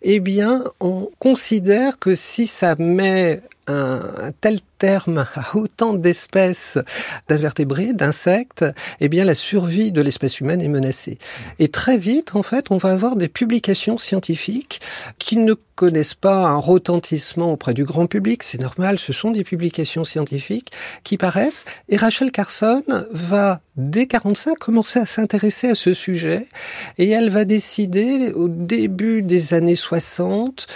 eh 0.03 0.21
bien, 0.21 0.63
on 0.81 1.11
considère 1.19 1.99
que 1.99 2.15
si 2.15 2.47
ça 2.47 2.77
met 2.79 3.43
un, 3.73 4.33
tel 4.41 4.61
terme 4.79 5.27
à 5.35 5.57
autant 5.57 5.95
d'espèces 5.95 6.79
d'invertébrés, 7.29 7.93
d'insectes, 7.93 8.65
eh 9.01 9.09
bien 9.09 9.25
la 9.25 9.35
survie 9.35 9.93
de 9.93 10.03
l'espèce 10.03 10.41
humaine 10.41 10.61
est 10.61 10.69
menacée. 10.69 11.19
Et 11.59 11.69
très 11.69 11.99
vite, 11.99 12.35
en 12.35 12.43
fait, 12.43 12.71
on 12.71 12.77
va 12.77 12.91
avoir 12.93 13.17
des 13.17 13.29
publications 13.29 13.99
scientifiques 13.99 14.81
qui 15.19 15.37
ne 15.37 15.55
connaissent 15.75 16.15
pas 16.15 16.47
un 16.47 16.57
retentissement 16.57 17.53
auprès 17.53 17.75
du 17.75 17.85
grand 17.85 18.07
public, 18.07 18.43
c'est 18.43 18.61
normal, 18.61 18.99
ce 18.99 19.13
sont 19.13 19.31
des 19.31 19.45
publications 19.45 20.05
scientifiques 20.05 20.71
qui 21.05 21.17
paraissent, 21.17 21.65
et 21.89 21.97
Rachel 21.97 22.31
Carson 22.31 22.83
va, 23.11 23.61
dès 23.77 24.07
45, 24.07 24.59
commencer 24.59 24.99
à 24.99 25.07
s'intéresser 25.07 25.69
à 25.71 25.75
ce 25.75 25.95
sujet, 25.95 26.47
et 26.99 27.11
elle 27.11 27.31
va 27.31 27.45
décider, 27.45 28.33
au 28.33 28.49
début 28.49 29.23
des 29.23 29.55
années 29.55 29.77
60, 29.77 30.67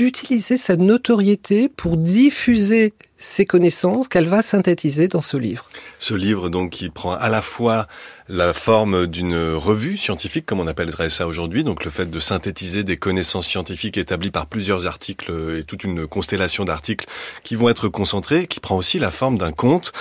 d'utiliser 0.00 0.56
sa 0.56 0.76
notoriété 0.76 1.68
pour 1.68 1.98
diffuser 1.98 2.94
ses 3.18 3.44
connaissances 3.44 4.08
qu'elle 4.08 4.28
va 4.28 4.40
synthétiser 4.40 5.08
dans 5.08 5.20
ce 5.20 5.36
livre. 5.36 5.68
Ce 5.98 6.14
livre 6.14 6.48
donc 6.48 6.70
qui 6.70 6.88
prend 6.88 7.12
à 7.12 7.28
la 7.28 7.42
fois 7.42 7.86
la 8.26 8.54
forme 8.54 9.06
d'une 9.06 9.36
revue 9.52 9.98
scientifique 9.98 10.46
comme 10.46 10.58
on 10.58 10.66
appellerait 10.66 11.10
ça 11.10 11.26
aujourd'hui, 11.26 11.64
donc 11.64 11.84
le 11.84 11.90
fait 11.90 12.06
de 12.08 12.18
synthétiser 12.18 12.82
des 12.82 12.96
connaissances 12.96 13.46
scientifiques 13.46 13.98
établies 13.98 14.30
par 14.30 14.46
plusieurs 14.46 14.86
articles 14.86 15.30
et 15.58 15.64
toute 15.64 15.84
une 15.84 16.06
constellation 16.06 16.64
d'articles 16.64 17.04
qui 17.44 17.54
vont 17.54 17.68
être 17.68 17.88
concentrés, 17.88 18.46
qui 18.46 18.58
prend 18.58 18.78
aussi 18.78 18.98
la 18.98 19.10
forme 19.10 19.36
d'un 19.36 19.52
conte 19.52 19.92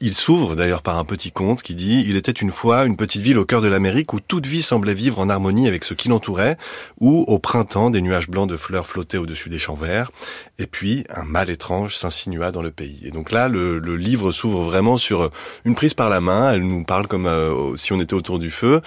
il 0.00 0.14
s'ouvre 0.14 0.54
d'ailleurs 0.54 0.82
par 0.82 0.98
un 0.98 1.04
petit 1.04 1.32
conte 1.32 1.62
qui 1.62 1.74
dit 1.74 2.04
Il 2.06 2.16
était 2.16 2.32
une 2.32 2.50
fois 2.50 2.84
une 2.84 2.96
petite 2.96 3.22
ville 3.22 3.38
au 3.38 3.44
cœur 3.44 3.60
de 3.60 3.68
l'Amérique 3.68 4.12
où 4.12 4.20
toute 4.20 4.46
vie 4.46 4.62
semblait 4.62 4.94
vivre 4.94 5.18
en 5.18 5.28
harmonie 5.28 5.66
avec 5.66 5.84
ce 5.84 5.94
qui 5.94 6.08
l'entourait, 6.08 6.56
où 7.00 7.24
au 7.26 7.38
printemps 7.38 7.90
des 7.90 8.02
nuages 8.02 8.28
blancs 8.28 8.48
de 8.48 8.56
fleurs 8.56 8.86
flottaient 8.86 9.18
au-dessus 9.18 9.48
des 9.48 9.58
champs 9.58 9.74
verts, 9.74 10.10
et 10.58 10.66
puis 10.66 11.04
un 11.08 11.24
mal 11.24 11.50
étrange 11.50 11.96
s'insinua 11.96 12.52
dans 12.52 12.62
le 12.62 12.70
pays. 12.70 13.00
Et 13.04 13.10
donc 13.10 13.32
là, 13.32 13.48
le, 13.48 13.78
livre 13.96 14.30
s'ouvre 14.30 14.62
vraiment 14.62 14.96
sur 14.98 15.30
une 15.64 15.74
prise 15.74 15.94
par 15.94 16.08
la 16.08 16.20
main, 16.20 16.52
elle 16.52 16.62
nous 16.62 16.84
parle 16.84 17.08
comme 17.08 17.26
euh, 17.26 17.76
si 17.76 17.92
on 17.92 18.00
était 18.00 18.14
autour 18.14 18.38
du 18.38 18.50
feu, 18.50 18.80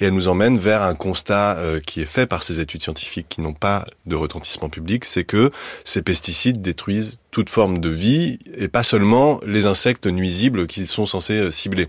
et 0.00 0.06
elle 0.06 0.14
nous 0.14 0.28
emmène 0.28 0.58
vers 0.58 0.82
un 0.82 0.94
constat 0.94 1.56
euh, 1.58 1.80
qui 1.80 2.00
est 2.00 2.06
fait 2.06 2.26
par 2.26 2.42
ces 2.42 2.60
études 2.60 2.82
scientifiques 2.82 3.26
qui 3.28 3.40
n'ont 3.40 3.52
pas 3.52 3.84
de 4.06 4.16
retentissement 4.16 4.68
public, 4.68 5.04
c'est 5.04 5.24
que 5.24 5.50
ces 5.84 6.02
pesticides 6.02 6.60
détruisent 6.60 7.20
toute 7.36 7.50
forme 7.50 7.80
de 7.80 7.90
vie 7.90 8.38
et 8.56 8.66
pas 8.66 8.82
seulement 8.82 9.40
les 9.44 9.66
insectes 9.66 10.06
nuisibles 10.06 10.66
qui 10.66 10.86
sont 10.86 11.04
censés 11.04 11.38
euh, 11.38 11.50
cibler. 11.50 11.86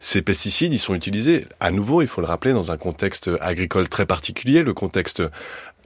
Ces 0.00 0.22
pesticides, 0.22 0.72
ils 0.74 0.80
sont 0.80 0.96
utilisés 0.96 1.46
à 1.60 1.70
nouveau, 1.70 2.02
il 2.02 2.08
faut 2.08 2.20
le 2.20 2.26
rappeler, 2.26 2.52
dans 2.52 2.72
un 2.72 2.76
contexte 2.76 3.30
agricole 3.40 3.88
très 3.88 4.06
particulier, 4.06 4.64
le 4.64 4.74
contexte 4.74 5.22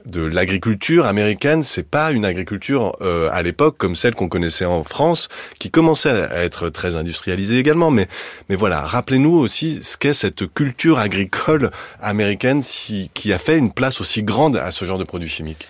de 0.07 0.21
l'agriculture 0.21 1.05
américaine, 1.05 1.61
c'est 1.61 1.87
pas 1.87 2.11
une 2.11 2.25
agriculture 2.25 2.93
euh, 3.01 3.29
à 3.31 3.43
l'époque 3.43 3.77
comme 3.77 3.95
celle 3.95 4.15
qu'on 4.15 4.29
connaissait 4.29 4.65
en 4.65 4.83
France, 4.83 5.29
qui 5.59 5.69
commençait 5.69 6.09
à 6.09 6.43
être 6.43 6.69
très 6.69 6.95
industrialisée 6.95 7.59
également. 7.59 7.91
Mais, 7.91 8.07
mais 8.49 8.55
voilà, 8.55 8.81
rappelez-nous 8.81 9.35
aussi 9.37 9.83
ce 9.83 9.95
qu'est 9.95 10.13
cette 10.13 10.51
culture 10.51 10.97
agricole 10.97 11.69
américaine 12.01 12.63
qui 12.63 13.31
a 13.31 13.37
fait 13.37 13.59
une 13.59 13.71
place 13.71 14.01
aussi 14.01 14.23
grande 14.23 14.55
à 14.55 14.71
ce 14.71 14.85
genre 14.85 14.97
de 14.97 15.03
produits 15.03 15.29
chimiques 15.29 15.67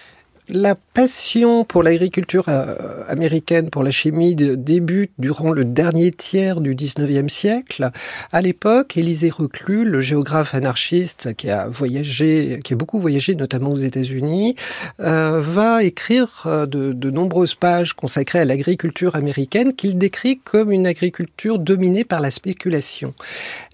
la 0.54 0.76
passion 0.76 1.66
pour 1.66 1.82
l'agriculture 1.82 2.46
euh, 2.48 3.04
américaine, 3.08 3.72
pour 3.72 3.82
la 3.82 3.90
chimie, 3.90 4.36
débute 4.36 5.12
durant 5.18 5.52
le 5.52 5.66
dernier 5.66 6.12
tiers 6.12 6.62
du 6.62 6.76
19e 6.76 7.28
siècle. 7.28 7.90
À 8.32 8.42
l'époque, 8.42 8.96
Élisée 8.96 9.32
Reclus, 9.32 9.84
le 9.84 10.00
géographe 10.00 10.54
anarchiste 10.54 11.34
qui 11.34 11.50
a 11.50 11.68
voyagé, 11.68 12.60
qui 12.64 12.74
a 12.74 12.76
beaucoup 12.76 13.00
voyagé, 13.00 13.34
notamment 13.34 13.72
aux 13.72 13.80
États-Unis, 13.80 14.56
euh, 15.00 15.42
va 15.42 15.84
écrire 15.84 16.44
euh, 16.46 16.68
de, 16.68 16.94
de, 16.94 17.10
nombreuses 17.10 17.56
pages 17.56 17.94
consacrées 17.94 18.40
à 18.40 18.46
l'agriculture 18.46 19.16
américaine 19.16 19.74
qu'il 19.74 19.98
décrit 19.98 20.38
comme 20.38 20.72
une 20.72 20.86
agriculture 20.86 21.58
dominée 21.58 22.04
par 22.04 22.22
la 22.22 22.30
spéculation. 22.30 23.16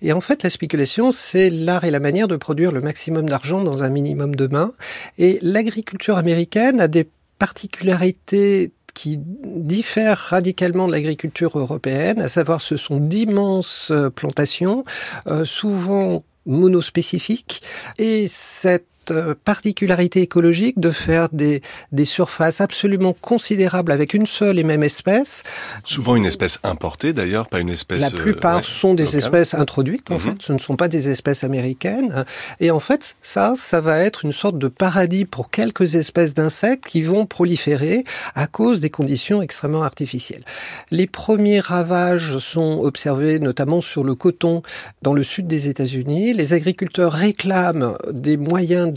Et 0.02 0.14
en 0.14 0.22
fait, 0.22 0.44
la 0.44 0.50
spéculation, 0.50 1.12
c'est 1.12 1.50
l'art 1.50 1.84
et 1.84 1.92
la 1.92 2.00
manière 2.00 2.30
de 2.30 2.38
produire 2.38 2.72
le 2.72 2.80
maximum 2.80 3.28
d'argent 3.28 3.62
dans 3.66 3.84
un 3.84 3.90
minimum 3.90 4.34
de 4.34 4.48
mains. 4.48 4.72
Et 5.18 5.40
l'agriculture 5.42 6.18
américaine 6.18 6.69
a 6.78 6.88
des 6.88 7.10
particularités 7.40 8.74
qui 8.94 9.18
diffèrent 9.18 10.18
radicalement 10.18 10.88
de 10.88 10.92
l'agriculture 10.92 11.58
européenne, 11.58 12.20
à 12.22 12.28
savoir 12.28 12.60
ce 12.60 12.76
sont 12.76 12.98
d'immenses 12.98 13.92
euh, 13.92 14.10
plantations, 14.10 14.84
euh, 15.28 15.46
souvent 15.46 16.24
monospécifiques, 16.46 17.62
et 17.98 18.28
cette 18.28 18.86
euh, 19.12 19.36
particularité 19.44 20.22
écologique 20.22 20.80
de 20.80 20.92
faire 20.92 21.30
des, 21.32 21.62
des 21.92 22.06
surfaces 22.06 22.62
absolument 22.62 23.16
considérables 23.20 23.92
avec 23.92 24.14
une 24.14 24.26
seule 24.26 24.60
et 24.60 24.64
même 24.64 24.84
espèce. 24.84 25.44
Souvent 25.84 26.16
une 26.16 26.26
espèce 26.26 26.60
importée 26.64 27.14
d'ailleurs, 27.14 27.48
pas 27.48 27.60
une 27.60 27.70
espèce... 27.70 28.02
La 28.02 28.12
plupart 28.12 28.60
euh, 28.60 28.64
sont 28.64 28.94
des 28.94 29.18
espèces 29.18 29.54
introduites 29.54 30.12
en 30.12 30.16
mhm. 30.16 30.20
fait, 30.20 30.36
ce 30.40 30.54
ne 30.54 30.58
sont 30.58 30.76
pas 30.76 30.88
des 30.88 31.10
espèces 31.10 31.44
américaines. 31.44 32.26
Et 32.60 32.72
en 32.72 32.80
fait, 32.80 33.16
ça, 33.22 33.54
ça 33.58 33.82
va 33.82 34.00
être 34.00 34.26
une 34.26 34.32
sorte 34.32 34.58
de 34.58 34.68
paradis 34.68 35.26
pour 35.26 35.50
quelques 35.50 35.96
espèces 35.96 36.34
d'insectes 36.34 36.86
qui 36.86 37.02
vont 37.02 37.26
proliférer 37.26 38.04
à 38.36 38.48
cause 38.48 38.80
des 38.80 38.90
conditions 38.90 39.42
extrêmement 39.42 39.84
artificielles. 39.84 40.44
Les 40.92 41.08
premiers 41.08 41.60
ravages 41.60 42.38
sont 42.40 42.80
observés 42.82 43.40
notamment 43.40 43.82
sur 43.82 44.04
le 44.04 44.16
coton 44.16 44.62
dans 45.02 45.14
le 45.14 45.24
sud 45.24 45.48
des 45.48 45.70
États-Unis. 45.70 46.34
Les 46.34 46.54
agriculteurs 46.54 47.14
réclament 47.14 47.98
des 48.12 48.38
moyens 48.38 48.92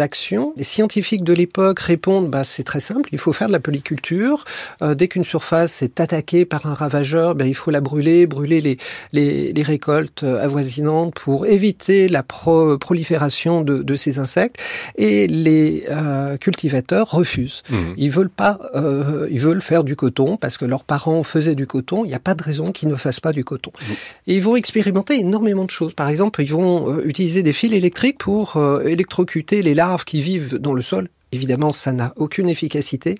les 0.56 0.64
scientifiques 0.64 1.25
de 1.25 1.32
l'époque 1.32 1.80
répondent, 1.80 2.28
bah, 2.28 2.44
c'est 2.44 2.62
très 2.62 2.80
simple, 2.80 3.09
il 3.12 3.18
faut 3.18 3.32
faire 3.32 3.49
de 3.49 3.52
la 3.52 3.61
polyculture. 3.61 4.44
Euh, 4.82 4.94
dès 4.94 5.09
qu'une 5.09 5.25
surface 5.25 5.82
est 5.82 6.00
attaquée 6.00 6.44
par 6.44 6.66
un 6.66 6.75
ravageur, 6.75 7.35
bah, 7.35 7.47
il 7.47 7.54
faut 7.54 7.71
la 7.71 7.80
brûler, 7.80 8.26
brûler 8.26 8.61
les, 8.61 8.78
les, 9.12 9.52
les 9.52 9.62
récoltes 9.62 10.23
avoisinantes 10.23 11.14
pour 11.14 11.47
éviter 11.47 12.09
la 12.09 12.23
prolifération 12.23 13.62
de, 13.62 13.82
de, 13.82 13.94
ces 13.94 14.18
insectes. 14.18 14.56
Et 14.97 15.26
les 15.26 15.85
euh, 15.90 16.37
cultivateurs 16.37 17.11
refusent. 17.11 17.62
Mmh. 17.71 17.76
Ils 17.97 18.11
veulent 18.11 18.30
pas, 18.30 18.59
euh, 18.75 19.28
ils 19.30 19.40
veulent 19.40 19.61
faire 19.61 19.85
du 19.85 19.97
coton 19.97 20.37
parce 20.37 20.59
que 20.59 20.64
leurs 20.64 20.85
parents 20.85 21.23
faisaient 21.23 21.54
du 21.54 21.66
coton. 21.66 22.04
Il 22.04 22.09
n'y 22.09 22.14
a 22.14 22.21
pas 22.21 22.35
de 22.35 22.42
raison 22.42 22.73
qu'ils 22.73 22.88
ne 22.88 22.97
fassent 22.97 23.21
pas 23.21 23.32
du 23.32 23.44
coton. 23.44 23.71
Mmh. 23.71 23.92
Et 24.28 24.35
ils 24.37 24.42
vont 24.42 24.56
expérimenter 24.56 25.18
énormément 25.18 25.64
de 25.64 25.71
choses. 25.71 25.94
Par 25.94 26.09
exemple, 26.09 26.42
ils 26.42 26.52
vont 26.52 27.00
utiliser 27.00 27.42
des 27.42 27.52
fils 27.52 27.73
électriques 27.73 28.18
pour 28.18 28.61
électrocuter 28.85 29.62
les 29.62 29.75
larves 29.82 30.04
qui 30.04 30.20
vivent 30.20 30.58
dans 30.58 30.74
le 30.74 30.82
sol. 30.82 31.08
Évidemment, 31.34 31.72
ça 31.72 31.92
n'a 31.92 32.12
aucune 32.16 32.48
efficacité. 32.48 33.16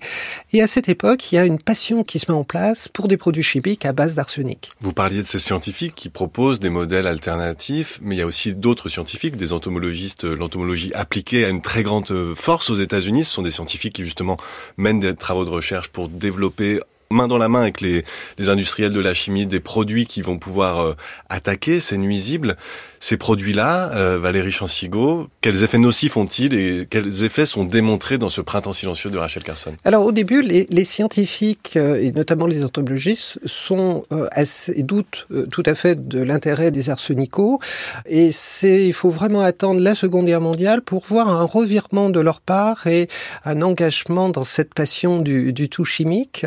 Et 0.53 0.61
à 0.61 0.67
cette 0.67 0.87
époque, 0.87 1.31
il 1.31 1.35
y 1.35 1.37
a 1.39 1.45
une 1.45 1.57
passion 1.57 2.03
qui 2.03 2.19
se 2.19 2.31
met 2.31 2.37
en 2.37 2.43
place 2.43 2.87
pour 2.87 3.07
des 3.07 3.17
produits 3.17 3.41
chimiques 3.41 3.85
à 3.87 3.91
base 3.91 4.13
d'arsenic. 4.13 4.69
Vous 4.81 4.93
parliez 4.93 5.23
de 5.23 5.27
ces 5.27 5.39
scientifiques 5.39 5.95
qui 5.95 6.09
proposent 6.09 6.59
des 6.59 6.69
modèles 6.69 7.07
alternatifs, 7.07 7.99
mais 8.03 8.15
il 8.15 8.19
y 8.19 8.21
a 8.21 8.27
aussi 8.27 8.53
d'autres 8.53 8.87
scientifiques, 8.87 9.35
des 9.35 9.51
entomologistes. 9.51 10.25
L'entomologie 10.25 10.91
appliquée 10.93 11.43
à 11.43 11.49
une 11.49 11.61
très 11.61 11.81
grande 11.81 12.13
force 12.35 12.69
aux 12.69 12.75
États-Unis. 12.75 13.23
Ce 13.23 13.33
sont 13.33 13.41
des 13.41 13.51
scientifiques 13.51 13.95
qui 13.95 14.03
justement 14.03 14.37
mènent 14.77 14.99
des 14.99 15.15
travaux 15.15 15.43
de 15.43 15.49
recherche 15.49 15.87
pour 15.89 16.07
développer 16.07 16.79
main 17.13 17.27
dans 17.27 17.37
la 17.37 17.47
main 17.47 17.61
avec 17.61 17.79
les, 17.79 18.03
les 18.37 18.49
industriels 18.49 18.91
de 18.91 18.99
la 18.99 19.13
chimie 19.13 19.45
des 19.45 19.59
produits 19.59 20.05
qui 20.05 20.21
vont 20.21 20.37
pouvoir 20.37 20.79
euh, 20.79 20.93
attaquer 21.29 21.79
ces 21.79 21.97
nuisibles. 21.97 22.57
Ces 23.03 23.17
produits-là, 23.17 23.91
euh, 23.95 24.17
Valérie 24.17 24.53
Chansigo, 24.53 25.27
quels 25.41 25.61
effets 25.65 25.77
nocifs 25.77 26.15
ont-ils 26.15 26.53
et 26.53 26.87
quels 26.89 27.25
effets 27.25 27.45
sont 27.45 27.65
démontrés 27.65 28.17
dans 28.17 28.29
ce 28.29 28.39
printemps 28.39 28.71
silencieux 28.71 29.09
de 29.09 29.17
Rachel 29.17 29.43
Carson? 29.43 29.73
Alors 29.83 30.05
au 30.05 30.13
début, 30.13 30.41
les, 30.41 30.67
les 30.69 30.85
scientifiques 30.85 31.73
euh, 31.75 32.01
et 32.01 32.13
notamment 32.13 32.45
les 32.45 32.63
entomologistes 32.63 33.39
sont 33.43 34.03
euh, 34.13 34.27
assez, 34.31 34.83
doutent 34.83 35.27
euh, 35.31 35.45
tout 35.47 35.63
à 35.65 35.75
fait 35.75 36.07
de 36.07 36.23
l'intérêt 36.23 36.71
des 36.71 36.89
arsenicaux 36.89 37.59
et 38.05 38.31
c'est 38.31 38.87
il 38.87 38.93
faut 38.93 39.09
vraiment 39.09 39.41
attendre 39.41 39.81
la 39.81 39.95
Seconde 39.95 40.27
Guerre 40.27 40.39
mondiale 40.39 40.81
pour 40.81 41.03
voir 41.05 41.27
un 41.27 41.43
revirement 41.43 42.09
de 42.09 42.21
leur 42.21 42.39
part 42.39 42.87
et 42.87 43.09
un 43.43 43.61
engagement 43.61 44.29
dans 44.29 44.45
cette 44.45 44.73
passion 44.73 45.19
du, 45.19 45.51
du 45.51 45.67
tout 45.67 45.83
chimique 45.83 46.45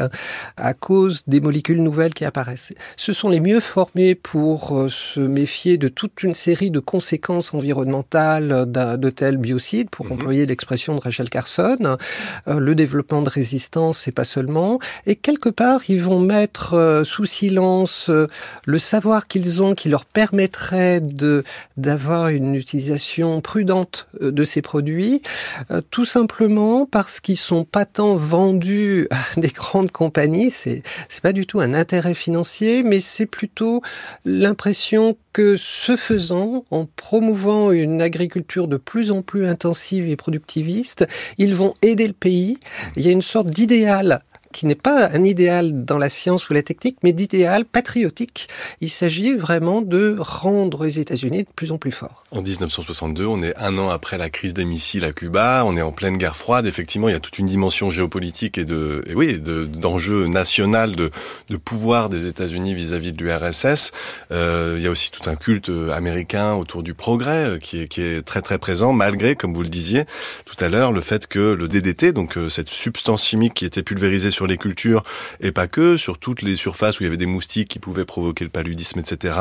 à 0.57 0.73
cause 0.73 1.23
des 1.27 1.43
molécules 1.43 1.83
nouvelles 1.83 2.15
qui 2.15 2.25
apparaissent. 2.25 2.73
Ce 2.97 3.13
sont 3.13 3.29
les 3.29 3.41
mieux 3.41 3.61
formés 3.61 4.15
pour 4.15 4.87
se 4.89 5.21
méfier 5.21 5.77
de 5.77 5.89
toute 5.89 6.23
une 6.23 6.35
série 6.47 6.71
de 6.71 6.79
conséquences 6.79 7.55
environnementales 7.55 8.71
de 8.71 9.11
tels 9.11 9.37
biocides, 9.37 9.91
pour 9.91 10.07
mhm. 10.07 10.13
employer 10.13 10.47
l'expression 10.47 10.95
de 10.95 11.01
Rachel 11.01 11.29
Carson, 11.29 11.97
euh, 12.47 12.61
le 12.61 12.75
développement 12.77 13.21
de 13.21 13.29
résistance 13.29 14.07
et 14.07 14.13
pas 14.13 14.25
seulement. 14.25 14.79
Et 15.07 15.17
quelque 15.17 15.49
part, 15.49 15.81
ils 15.89 16.01
vont 16.01 16.21
mettre 16.21 16.75
euh, 16.75 17.03
sous 17.03 17.25
silence 17.25 18.11
euh, 18.11 18.29
le 18.65 18.79
savoir 18.79 19.27
qu'ils 19.27 19.61
ont 19.61 19.75
qui 19.75 19.89
leur 19.89 20.05
permettrait 20.05 21.01
de 21.01 21.43
d'avoir 21.77 22.29
une 22.29 22.55
utilisation 22.55 23.41
prudente 23.41 24.07
de 24.21 24.45
ces 24.45 24.63
produits, 24.63 25.23
tout 25.91 26.05
simplement 26.05 26.87
parce 26.87 27.19
qu'ils 27.21 27.39
sont 27.39 27.65
pas 27.65 27.87
tant 27.87 28.15
vendus 28.15 29.09
à 29.11 29.23
des 29.41 29.49
grandes 29.49 29.91
compagnies. 29.91 30.51
C'est 30.53 30.85
c'est 31.09 31.23
pas 31.23 31.33
du 31.33 31.45
tout 31.45 31.59
un 31.59 31.75
intérêt 31.75 32.15
financier, 32.15 32.85
mais 32.85 33.01
c'est 33.01 33.27
plutôt 33.27 33.83
l'impression 34.25 35.17
que 35.37 35.57
ce 35.59 35.97
faisant, 35.97 36.36
en 36.71 36.87
promouvant 36.97 37.73
une 37.73 38.03
agriculture 38.03 38.69
de 38.69 38.77
plus 38.77 39.11
en 39.11 39.23
plus 39.23 39.47
intensive 39.47 40.09
et 40.09 40.17
productiviste, 40.17 41.07
ils 41.39 41.55
vont 41.55 41.75
aider 41.83 42.07
le 42.07 42.13
pays. 42.13 42.59
Il 42.97 43.05
y 43.05 43.09
a 43.09 43.13
une 43.13 43.23
sorte 43.23 43.51
d'idéal 43.51 44.23
qui 44.57 44.65
n'est 44.65 44.75
pas 44.75 45.11
un 45.13 45.23
idéal 45.23 45.85
dans 45.85 45.99
la 45.99 46.09
science 46.09 46.49
ou 46.49 46.55
la 46.55 46.63
technique, 46.63 46.97
mais 47.03 47.13
d'idéal 47.13 47.67
patriotique. 47.67 48.49
Il 48.81 48.89
s'agit 48.89 49.35
vraiment 49.35 49.83
de 49.83 50.17
rendre 50.19 50.85
les 50.85 50.99
États-Unis 50.99 51.43
de 51.43 51.49
plus 51.55 51.73
en 51.73 51.79
plus 51.79 51.91
forts. 51.91 52.25
En 52.31 52.41
1962, 52.41 53.27
on 53.27 53.43
est 53.43 53.55
un 53.59 53.77
an 53.77 53.91
après 53.91 54.17
la 54.17 54.31
crise 54.31 54.55
des 54.55 54.65
missiles 54.65 55.05
à 55.05 55.13
Cuba, 55.13 55.63
on 55.67 55.77
est 55.77 55.83
en 55.83 55.93
pleine 55.93 56.17
guerre 56.17 56.37
froide. 56.37 56.65
Effectivement, 56.65 57.11
il 57.11 57.13
y 57.13 57.17
a 57.17 57.21
toute 57.21 57.39
une 57.39 57.45
dimension 57.45 57.91
géopolitique 57.91 58.57
et 58.57 58.65
de, 58.65 59.03
et 59.07 59.15
oui, 59.15 59.39
d'enjeu 59.39 60.27
national 60.27 60.97
de, 60.97 61.11
pouvoir 61.63 62.09
des 62.09 62.27
États-Unis 62.27 62.73
vis-à-vis 62.73 63.13
de 63.13 63.23
l'URSS. 63.23 63.93
Euh, 64.31 64.77
il 64.79 64.83
y 64.83 64.87
a 64.87 64.91
aussi 64.91 65.11
tout 65.11 65.29
un 65.29 65.37
culte 65.37 65.71
américain 65.93 66.55
autour 66.55 66.83
du 66.83 66.95
progrès 66.95 67.51
euh, 67.51 67.59
qui 67.59 67.83
est, 67.83 67.89
qui 67.89 68.01
est 68.01 68.23
très 68.23 68.41
très 68.41 68.59
présent, 68.59 68.95
malgré, 68.95 69.37
comme 69.37 69.53
vous 69.53 69.63
le 69.63 69.69
disiez 69.69 70.05
tout 70.45 70.65
à 70.65 70.69
l'heure, 70.69 70.93
le 70.93 71.01
fait 71.01 71.27
que 71.27 71.53
le 71.53 71.69
DDT, 71.69 72.13
donc 72.13 72.39
euh, 72.39 72.49
cette 72.49 72.71
substance 72.71 73.25
chimique 73.25 73.55
qui 73.55 73.65
était 73.65 73.83
pulvérisée 73.83 74.31
sur 74.47 74.49
les 74.49 74.59
cultures 74.59 75.03
et 75.41 75.51
pas 75.51 75.67
que, 75.67 75.97
sur 75.97 76.19
toutes 76.19 76.43
les 76.43 76.57
surfaces 76.57 77.01
où 77.01 77.03
il 77.03 77.07
y 77.07 77.09
avait 77.09 77.17
des 77.17 77.27
moustiques 77.27 77.69
qui 77.69 77.79
pouvaient 77.79 78.05
provoquer 78.05 78.45
le 78.45 78.51
paludisme, 78.51 79.01
etc., 79.01 79.35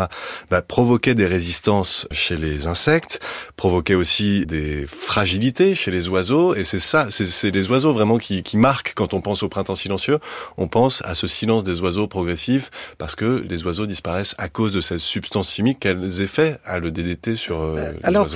bah, 0.50 0.62
provoquait 0.62 1.16
des 1.16 1.28
résistances 1.28 2.08
chez 2.12 2.38
les 2.38 2.68
insectes, 2.68 3.20
provoquait 3.56 3.96
aussi 3.96 4.46
des 4.46 4.86
fragilités 4.88 5.76
chez 5.76 5.92
les 5.92 6.10
oiseaux, 6.10 6.56
et 6.56 6.64
c'est 6.64 6.80
ça, 6.80 7.08
c'est 7.12 7.52
les 7.52 7.70
oiseaux 7.70 7.94
vraiment 7.94 8.18
qui, 8.18 8.42
qui 8.44 8.58
marquent 8.58 8.94
quand 8.96 9.14
on 9.14 9.22
pense 9.22 9.44
au 9.44 9.50
printemps 9.50 9.76
silencieux, 9.76 10.20
on 10.58 10.68
pense 10.68 11.02
à 11.06 11.14
ce 11.14 11.28
silence 11.28 11.64
des 11.64 11.82
oiseaux 11.82 12.08
progressif, 12.08 12.72
parce 12.98 13.16
que 13.16 13.46
les 13.48 13.64
oiseaux 13.64 13.86
disparaissent 13.86 14.36
à 14.38 14.50
cause 14.50 14.74
de 14.74 14.82
cette 14.82 15.00
substance 15.00 15.54
chimique. 15.54 15.80
Quels 15.82 16.22
effets 16.22 16.58
a 16.66 16.80
le 16.80 16.92
DDT 16.92 17.36
sur 17.36 17.62
euh, 17.62 17.78
euh, 17.78 17.92
les 17.92 18.06
Alors, 18.06 18.28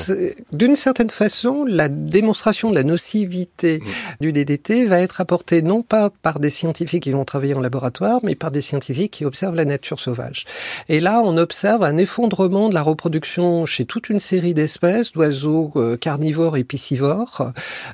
d'une 0.52 0.76
certaine 0.76 1.10
façon, 1.10 1.66
la 1.66 1.90
démonstration 1.90 2.70
de 2.70 2.76
la 2.76 2.84
nocivité 2.84 3.80
mmh. 3.80 3.84
du 4.22 4.32
DDT 4.34 4.86
va 4.86 5.00
être 5.00 5.22
apportée 5.22 5.62
non 5.62 5.82
pas 5.82 6.10
par 6.10 6.40
des 6.40 6.50
scientifiques 6.60 7.04
qui 7.04 7.12
vont 7.12 7.26
travailler 7.26 7.54
en 7.54 7.62
laboratoire, 7.62 8.20
mais 8.24 8.36
par 8.36 8.52
des 8.52 8.62
scientifiques 8.62 9.12
qui 9.12 9.26
observent 9.26 9.56
la 9.56 9.66
nature 9.66 10.00
sauvage. 10.00 10.46
Et 10.88 11.00
là, 11.00 11.22
on 11.24 11.38
observe 11.38 11.84
un 11.84 11.98
effondrement 11.98 12.70
de 12.70 12.74
la 12.74 12.82
reproduction 12.82 13.66
chez 13.66 13.86
toute 13.86 14.10
une 14.10 14.20
série 14.20 14.54
d'espèces, 14.54 15.12
d'oiseaux 15.14 15.72
euh, 15.76 15.98
carnivores 15.98 16.58
et 16.58 16.64
piscivores, 16.64 17.52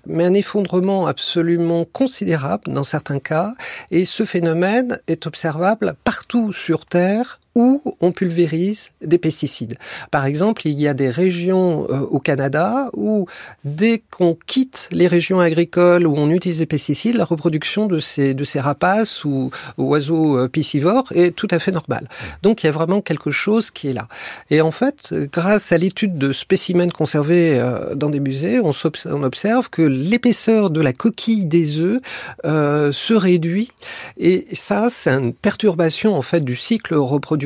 mais 0.07 0.25
un 0.25 0.33
effondrement 0.33 1.07
absolument 1.07 1.85
considérable 1.85 2.73
dans 2.73 2.83
certains 2.83 3.19
cas. 3.19 3.53
Et 3.91 4.05
ce 4.05 4.25
phénomène 4.25 4.99
est 5.07 5.27
observable 5.27 5.95
partout 6.03 6.51
sur 6.51 6.85
Terre 6.85 7.39
où 7.55 7.81
on 8.01 8.11
pulvérise 8.11 8.89
des 9.01 9.17
pesticides. 9.17 9.77
Par 10.11 10.25
exemple, 10.25 10.67
il 10.67 10.79
y 10.79 10.89
a 10.89 10.93
des 10.93 11.09
régions 11.09 11.87
euh, 11.89 12.01
au 12.01 12.19
Canada 12.19 12.89
où 12.93 13.27
dès 13.63 14.03
qu'on 14.11 14.37
quitte 14.45 14.89
les 14.91 15.07
régions 15.07 15.39
agricoles 15.39 16.05
où 16.05 16.15
on 16.17 16.29
utilise 16.29 16.57
des 16.57 16.65
pesticides, 16.65 17.15
la 17.15 17.23
reproduction 17.23 17.87
de 17.87 17.99
ces, 17.99 18.33
de 18.33 18.43
ces 18.43 18.59
rapaces 18.59 19.23
ou, 19.23 19.51
oiseaux 19.77 20.37
euh, 20.37 20.49
piscivores 20.49 21.05
est 21.13 21.33
tout 21.33 21.47
à 21.49 21.59
fait 21.59 21.71
normale. 21.71 22.09
Donc 22.43 22.63
il 22.63 22.65
y 22.65 22.69
a 22.69 22.73
vraiment 22.73 22.99
quelque 22.99 23.31
chose 23.31 23.71
qui 23.71 23.87
est 23.87 23.93
là. 23.93 24.09
Et 24.49 24.59
en 24.59 24.71
fait, 24.71 25.13
grâce 25.31 25.71
à 25.71 25.77
l'étude 25.77 26.17
de 26.17 26.33
spécimens 26.33 26.89
conservés 26.89 27.57
euh, 27.57 27.95
dans 27.95 28.09
des 28.09 28.19
musées, 28.19 28.59
on, 28.59 28.71
on 29.05 29.23
observe 29.23 29.69
que 29.69 29.81
l'épaisseur 29.81 30.69
de 30.69 30.81
la 30.81 30.91
coquille 30.91 31.45
des 31.45 31.79
œufs 31.79 32.01
se 32.43 33.13
réduit. 33.13 33.71
Et 34.17 34.47
ça, 34.51 34.89
c'est 34.89 35.11
une 35.11 35.33
perturbation 35.33 36.15
en 36.15 36.21
fait 36.21 36.41
du 36.41 36.55
cycle 36.55 36.95
reproductif 36.95 37.44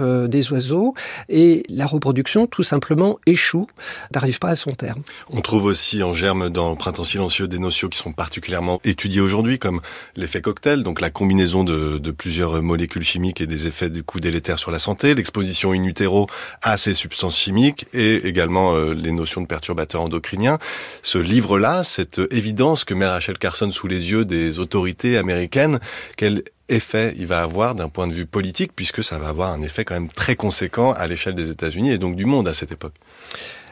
euh, 0.00 0.28
des 0.28 0.52
oiseaux 0.52 0.94
et 1.28 1.62
la 1.68 1.86
reproduction 1.86 2.46
tout 2.46 2.62
simplement 2.62 3.18
échoue, 3.26 3.66
n'arrive 4.14 4.38
pas 4.38 4.48
à 4.48 4.56
son 4.56 4.72
terme. 4.72 5.02
On 5.30 5.40
trouve 5.40 5.64
aussi 5.64 6.02
en 6.02 6.14
germe 6.14 6.50
dans 6.50 6.74
Printemps 6.76 7.04
silencieux 7.04 7.48
des 7.48 7.58
notions 7.58 7.88
qui 7.88 7.98
sont 7.98 8.12
particulièrement 8.12 8.80
étudiées 8.84 9.20
aujourd'hui 9.20 9.58
comme 9.58 9.80
l'effet 10.16 10.40
cocktail, 10.40 10.82
donc 10.82 11.00
la 11.00 11.10
combinaison 11.10 11.64
de, 11.64 11.98
plusieurs 12.10 12.62
molécules 12.62 13.04
chimiques 13.04 13.40
et 13.40 13.46
des 13.46 13.66
effets 13.66 13.90
du 13.90 14.02
coup 14.02 14.20
délétères 14.20 14.58
sur 14.58 14.70
la 14.70 14.78
santé, 14.78 15.14
l'exposition 15.14 15.72
in 15.72 15.84
utero 15.84 16.26
à 16.62 16.76
ces 16.76 16.94
substances 16.94 17.36
chimiques 17.36 17.86
et 17.92 18.26
également 18.26 18.74
euh, 18.74 18.94
les 18.94 19.12
notions 19.12 19.40
de 19.40 19.46
perturbateurs 19.46 20.02
endocriniens. 20.02 20.58
Ce 21.02 21.18
livre-là, 21.18 21.82
cette 21.82 22.20
évidence 22.30 22.84
que 22.84 22.94
met 22.94 23.06
Rachel 23.06 23.38
Carson 23.38 23.70
sous 23.70 23.86
les 23.86 24.10
yeux 24.12 24.24
des 24.24 24.60
autorités 24.60 25.18
américaines, 25.18 25.80
qu'elle 26.16 26.42
effet 26.68 27.14
il 27.16 27.26
va 27.26 27.42
avoir 27.42 27.74
d'un 27.74 27.88
point 27.88 28.06
de 28.06 28.12
vue 28.12 28.26
politique, 28.26 28.72
puisque 28.74 29.02
ça 29.02 29.18
va 29.18 29.28
avoir 29.28 29.52
un 29.52 29.62
effet 29.62 29.84
quand 29.84 29.94
même 29.94 30.08
très 30.08 30.36
conséquent 30.36 30.92
à 30.92 31.06
l'échelle 31.06 31.34
des 31.34 31.50
États-Unis 31.50 31.92
et 31.92 31.98
donc 31.98 32.16
du 32.16 32.24
monde 32.24 32.48
à 32.48 32.54
cette 32.54 32.72
époque. 32.72 32.94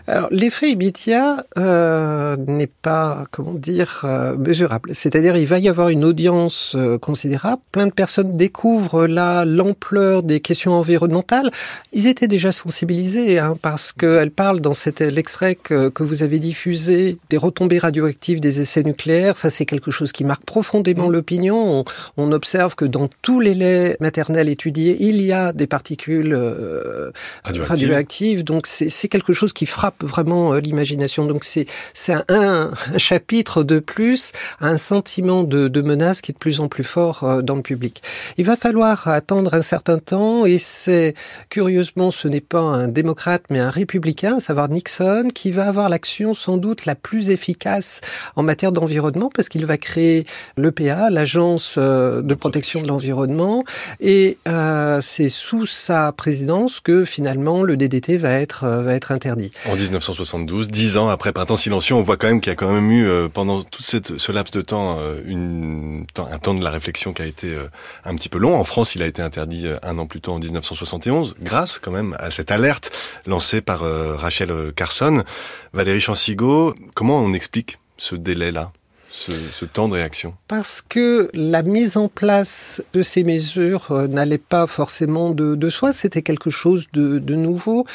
Alors 0.07 0.29
l'effet 0.31 0.71
immédiat 0.71 1.47
euh, 1.57 2.37
n'est 2.37 2.67
pas, 2.67 3.27
comment 3.31 3.55
dire, 3.55 4.03
euh, 4.05 4.37
mesurable. 4.37 4.91
C'est-à-dire 4.93 5.35
il 5.37 5.47
va 5.47 5.59
y 5.59 5.69
avoir 5.69 5.89
une 5.89 6.05
audience 6.05 6.75
euh, 6.77 6.99
considérable. 6.99 7.63
Plein 7.73 7.87
de 7.87 7.93
personnes 7.93 8.37
découvrent 8.37 9.07
là 9.07 9.47
l'ampleur 9.47 10.23
des 10.23 10.41
questions 10.41 10.73
environnementales. 10.73 11.51
Ils 11.93 12.07
étaient 12.07 12.29
déjà 12.29 12.53
sensibilisés 12.53 13.39
hein, 13.39 13.57
parce 13.63 13.93
qu'elle 13.93 14.31
parle 14.31 14.61
dans 14.61 14.75
cet 14.75 15.01
l'extrait 15.01 15.55
que, 15.55 15.89
que, 15.89 16.03
vous 16.03 16.23
avez 16.23 16.39
diffusé 16.39 17.17
des 17.31 17.39
retombées 17.39 17.79
radioactives 17.79 18.41
des 18.41 18.61
essais 18.61 18.83
nucléaires. 18.83 19.39
Ça 19.39 19.49
c'est 19.49 19.65
quelque 19.65 19.91
chose 19.91 20.13
qui 20.13 20.25
marque 20.25 20.45
profondément 20.45 21.09
mmh. 21.09 21.13
l'opinion. 21.13 21.81
On, 21.81 21.85
on, 22.19 22.33
observe 22.33 22.75
que 22.75 22.85
dans 22.85 23.09
tous 23.23 23.41
les 23.41 23.55
laits 23.55 24.01
maternels 24.01 24.49
étudiés, 24.49 24.97
il 25.01 25.23
y 25.23 25.33
a 25.33 25.53
des 25.53 25.67
particules 25.67 26.35
euh, 26.35 27.11
radioactives. 27.45 27.71
radioactives. 27.71 28.45
Donc 28.45 28.67
c'est 28.67 29.09
quelque 29.09 29.33
chose 29.33 29.53
qui 29.53 29.67
frappe 29.67 29.94
vraiment 30.01 30.53
euh, 30.53 30.61
l'imagination. 30.61 31.27
Donc 31.27 31.45
c'est 31.45 31.67
c'est 31.93 32.13
un, 32.13 32.25
un, 32.29 32.71
chapitre 32.99 33.63
de 33.63 33.79
plus, 33.79 34.33
un 34.61 34.79
sentiment 34.79 35.45
de, 35.45 35.69
de, 35.69 35.83
menace 35.83 36.21
qui 36.21 36.33
est 36.33 36.35
de 36.35 36.39
plus 36.39 36.61
en 36.61 36.69
plus 36.69 36.85
fort 36.85 37.25
euh, 37.25 37.43
dans 37.43 37.57
le 37.57 37.63
public. 37.63 38.03
Il 38.37 38.45
va 38.45 38.57
falloir 38.57 39.09
attendre 39.09 39.55
un 39.55 39.63
certain 39.63 39.99
temps 39.99 40.47
et 40.47 40.59
c'est 40.59 41.15
curieusement 41.51 42.11
ce 42.11 42.29
n'est 42.29 42.41
pas 42.41 42.61
un 42.61 42.89
démocrate 42.89 43.43
mais 43.51 43.59
un 43.59 43.71
républicain, 43.71 44.37
à 44.39 44.41
savoir 44.41 44.69
Nixon, 44.69 45.29
qui 45.35 45.51
va 45.51 45.69
avoir 45.69 45.89
l'action 45.89 46.35
sans 46.35 46.57
doute 46.57 46.87
la 46.87 46.95
plus 46.95 47.31
efficace 47.31 48.01
en 48.37 48.43
matière 48.43 48.73
d'environnement 48.73 49.31
parce 49.35 49.49
qu'il 49.49 49.67
va 49.67 49.77
créer 49.77 50.27
l'EPA, 50.57 51.11
l'agence 51.11 51.77
euh, 51.79 52.23
de 52.23 52.35
protection 52.35 52.83
de 52.83 52.89
l'environnement, 52.89 53.65
et 54.01 54.39
euh, 54.49 55.01
c'est 55.01 55.29
sous 55.29 55.67
sa 55.67 56.13
présidence 56.13 56.81
que 56.81 57.05
finalement 57.05 57.63
le 57.63 57.77
DDT 57.77 58.17
va 58.17 58.33
être 58.33 58.67
va 58.67 58.95
être 58.95 59.13
interdit. 59.13 59.51
1972, 59.85 60.69
dix 60.69 60.97
ans 60.97 61.09
après 61.09 61.33
Printemps 61.33 61.57
silencieux, 61.57 61.95
on 61.95 62.03
voit 62.03 62.17
quand 62.17 62.27
même 62.27 62.41
qu'il 62.41 62.51
y 62.51 62.53
a 62.53 62.57
quand 62.57 62.73
même 62.73 62.91
eu 62.91 63.07
euh, 63.07 63.29
pendant 63.29 63.63
tout 63.63 63.83
ce 63.83 64.33
laps 64.33 64.53
de 64.53 64.61
temps 64.61 64.97
euh, 64.99 65.21
une, 65.25 66.07
un 66.19 66.39
temps 66.39 66.55
de 66.55 66.63
la 66.63 66.71
réflexion 66.71 67.13
qui 67.13 67.23
a 67.23 67.27
été 67.27 67.55
euh, 67.55 67.69
un 68.05 68.15
petit 68.15 68.29
peu 68.29 68.39
long. 68.39 68.57
En 68.57 68.65
France, 68.65 68.95
il 68.95 69.03
a 69.03 69.07
été 69.07 69.23
interdit 69.23 69.67
un 69.83 69.99
an 69.99 70.07
plus 70.07 70.21
tôt 70.21 70.33
en 70.33 70.39
1971, 70.39 71.37
grâce 71.41 71.79
quand 71.79 71.93
même 71.93 72.17
à 72.19 72.31
cette 72.31 72.51
alerte 72.51 72.91
lancée 73.27 73.61
par 73.61 73.81
Rachel 73.81 74.73
Carson. 74.75 75.25
Valérie 75.73 76.01
Chansigo, 76.01 76.75
comment 76.95 77.17
on 77.17 77.33
explique 77.35 77.79
ce 77.97 78.15
délai-là? 78.15 78.73
Ce, 79.15 79.65
temps 79.65 79.89
de 79.89 79.95
réaction 79.95 80.35
Parce 80.49 80.83
que 80.83 81.31
la 81.35 81.63
mise 81.63 81.97
en 81.97 82.09
place 82.09 82.83
de 82.93 83.03
ces 83.03 83.25
mesures 83.25 84.09
n'allait 84.11 84.39
pas 84.39 84.67
forcément 84.67 85.31
de, 85.31 85.71
soi, 85.71 85.93
c'était 85.93 86.23
quelque 86.23 86.51
chose 86.51 86.87
de, 86.93 87.19
nouveau. 87.35 87.87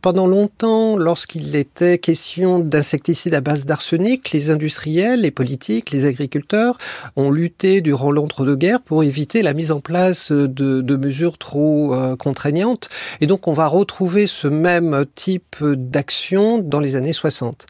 Pendant 0.00 0.26
longtemps, 0.26 0.96
lorsqu'il 0.96 1.54
était 1.54 1.98
question 1.98 2.58
d'insecticides 2.58 3.34
à 3.34 3.40
base 3.40 3.66
d'arsenic, 3.66 4.32
les 4.32 4.50
industriels, 4.50 5.20
les 5.20 5.30
politiques, 5.30 5.90
les 5.92 6.06
agriculteurs 6.06 6.78
ont 7.16 7.30
lutté 7.30 7.80
durant 7.80 8.10
l'entre-deux-guerres 8.10 8.82
pour 8.82 9.04
éviter 9.04 9.42
la 9.42 9.52
mise 9.52 9.70
en 9.70 9.80
place 9.80 10.32
de, 10.32 10.46
de 10.80 10.96
mesures 10.96 11.38
trop 11.38 11.94
euh, 11.94 12.16
contraignantes. 12.16 12.88
Et 13.20 13.26
donc 13.26 13.46
on 13.46 13.52
va 13.52 13.68
retrouver 13.68 14.26
ce 14.26 14.48
même 14.48 15.04
type 15.14 15.56
d'action 15.62 16.58
dans 16.58 16.80
les 16.80 16.96
années 16.96 17.12
60. 17.12 17.66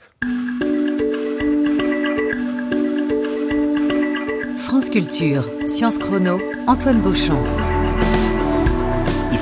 France 4.72 4.88
Culture, 4.88 5.44
Sciences 5.68 5.98
Chrono, 5.98 6.40
Antoine 6.66 7.02
Beauchamp. 7.02 7.61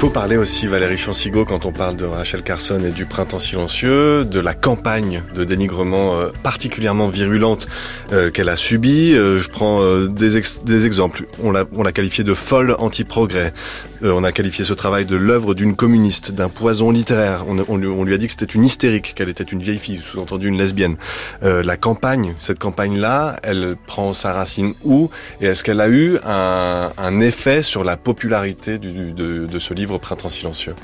Il 0.01 0.05
faut 0.05 0.09
parler 0.09 0.39
aussi, 0.39 0.67
Valérie 0.67 0.97
Chansigo, 0.97 1.45
quand 1.45 1.67
on 1.67 1.73
parle 1.73 1.95
de 1.95 2.07
Rachel 2.07 2.43
Carson 2.43 2.81
et 2.83 2.91
du 2.91 3.05
printemps 3.05 3.39
silencieux, 3.39 4.25
de 4.25 4.41
la 4.41 4.55
campagne 4.55 5.23
de 5.35 5.45
dénigrement 5.45 6.17
euh, 6.17 6.31
particulièrement 6.43 7.09
virulente 7.09 7.69
euh, 8.11 8.31
qu'elle 8.31 8.49
a 8.49 8.57
subie. 8.57 9.13
Euh, 9.13 9.39
je 9.39 9.51
prends 9.51 9.85
des, 10.07 10.87
exemples. 10.87 11.27
On 11.43 11.51
l'a, 11.51 11.67
on 11.75 11.83
l'a 11.83 11.93
qualifié 11.93 12.25
de 12.25 12.33
folle 12.33 12.77
anti-progrès. 12.79 13.53
on 14.01 14.25
a 14.25 14.33
qualifié 14.33 14.65
ce 14.65 14.73
travail 14.73 15.05
de 15.05 15.17
l'œuvre 15.17 15.53
d'une 15.53 15.77
communiste, 15.77 16.33
d'un 16.33 16.49
poison 16.49 16.91
littéraire. 16.91 17.45
On, 17.47 17.77
lui 17.77 18.15
a 18.15 18.17
dit 18.17 18.27
que 18.27 18.33
c'était 18.33 18.47
une 18.47 18.65
hystérique, 18.65 19.13
qu'elle 19.15 19.29
était 19.29 19.45
une 19.45 19.61
vieille 19.61 19.79
fille, 19.79 20.01
sous-entendu 20.03 20.49
une 20.49 20.57
lesbienne. 20.57 20.97
la 21.43 21.77
campagne, 21.77 22.35
cette 22.39 22.59
campagne-là, 22.59 23.37
elle 23.43 23.77
prend 23.87 24.15
sa 24.15 24.33
racine 24.33 24.73
où 24.83 25.11
Et 25.43 25.47
est-ce 25.47 25.63
qu'elle 25.63 25.83
a 25.83 25.91
eu 25.91 26.17
un, 26.25 27.21
effet 27.21 27.63
sur 27.63 27.85
la 27.85 27.99
popularité 27.99 28.79
de 28.79 29.59
ce 29.59 29.75
livre? 29.75 29.90
Livre 29.91 30.01
Printemps 30.01 30.29
silencieux 30.29 30.75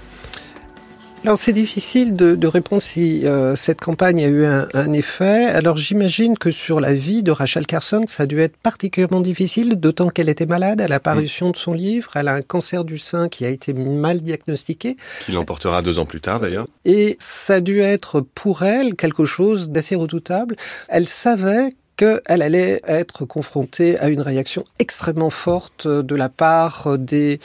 alors 1.24 1.38
c'est 1.38 1.52
difficile 1.52 2.14
de, 2.14 2.36
de, 2.36 2.46
répondre 2.46 2.80
si 2.80 3.26
euh, 3.26 3.56
cette 3.56 3.80
campagne 3.80 4.24
a 4.24 4.28
eu 4.28 4.44
un, 4.44 4.68
un 4.74 4.92
effet. 4.92 5.46
Alors 5.46 5.76
j'imagine 5.76 6.38
que 6.38 6.52
sur 6.52 6.78
la 6.78 6.92
vie 6.92 7.24
de 7.24 7.32
Rachel 7.32 7.66
Carson, 7.66 8.04
ça 8.06 8.24
a 8.24 8.26
dû 8.26 8.38
être 8.38 8.56
particulièrement 8.58 9.22
difficile, 9.22 9.74
d'autant 9.74 10.08
qu'elle 10.08 10.28
était 10.28 10.46
malade 10.46 10.80
à 10.80 10.86
la 10.86 11.00
parution 11.00 11.50
de 11.50 11.56
son 11.56 11.72
livre. 11.72 12.12
Elle 12.14 12.28
a 12.28 12.34
un 12.34 12.42
cancer 12.42 12.84
du 12.84 12.96
sein 12.96 13.28
qui 13.28 13.44
a 13.44 13.48
été 13.48 13.72
mal 13.72 14.20
diagnostiqué. 14.20 14.96
Qui 15.24 15.32
l'emportera 15.32 15.82
deux 15.82 15.98
ans 15.98 16.06
plus 16.06 16.20
tard 16.20 16.38
d'ailleurs. 16.38 16.66
Et 16.84 17.16
ça 17.18 17.54
a 17.54 17.60
dû 17.60 17.80
être 17.80 18.20
pour 18.20 18.62
elle 18.62 18.94
quelque 18.94 19.24
chose 19.24 19.68
d'assez 19.68 19.96
redoutable. 19.96 20.54
Elle 20.86 21.08
savait 21.08 21.70
qu'elle 21.96 22.42
allait 22.42 22.80
être 22.86 23.24
confrontée 23.24 23.98
à 23.98 24.08
une 24.08 24.20
réaction 24.20 24.64
extrêmement 24.78 25.30
forte 25.30 25.88
de 25.88 26.14
la 26.14 26.28
part 26.28 26.98
des 26.98 27.40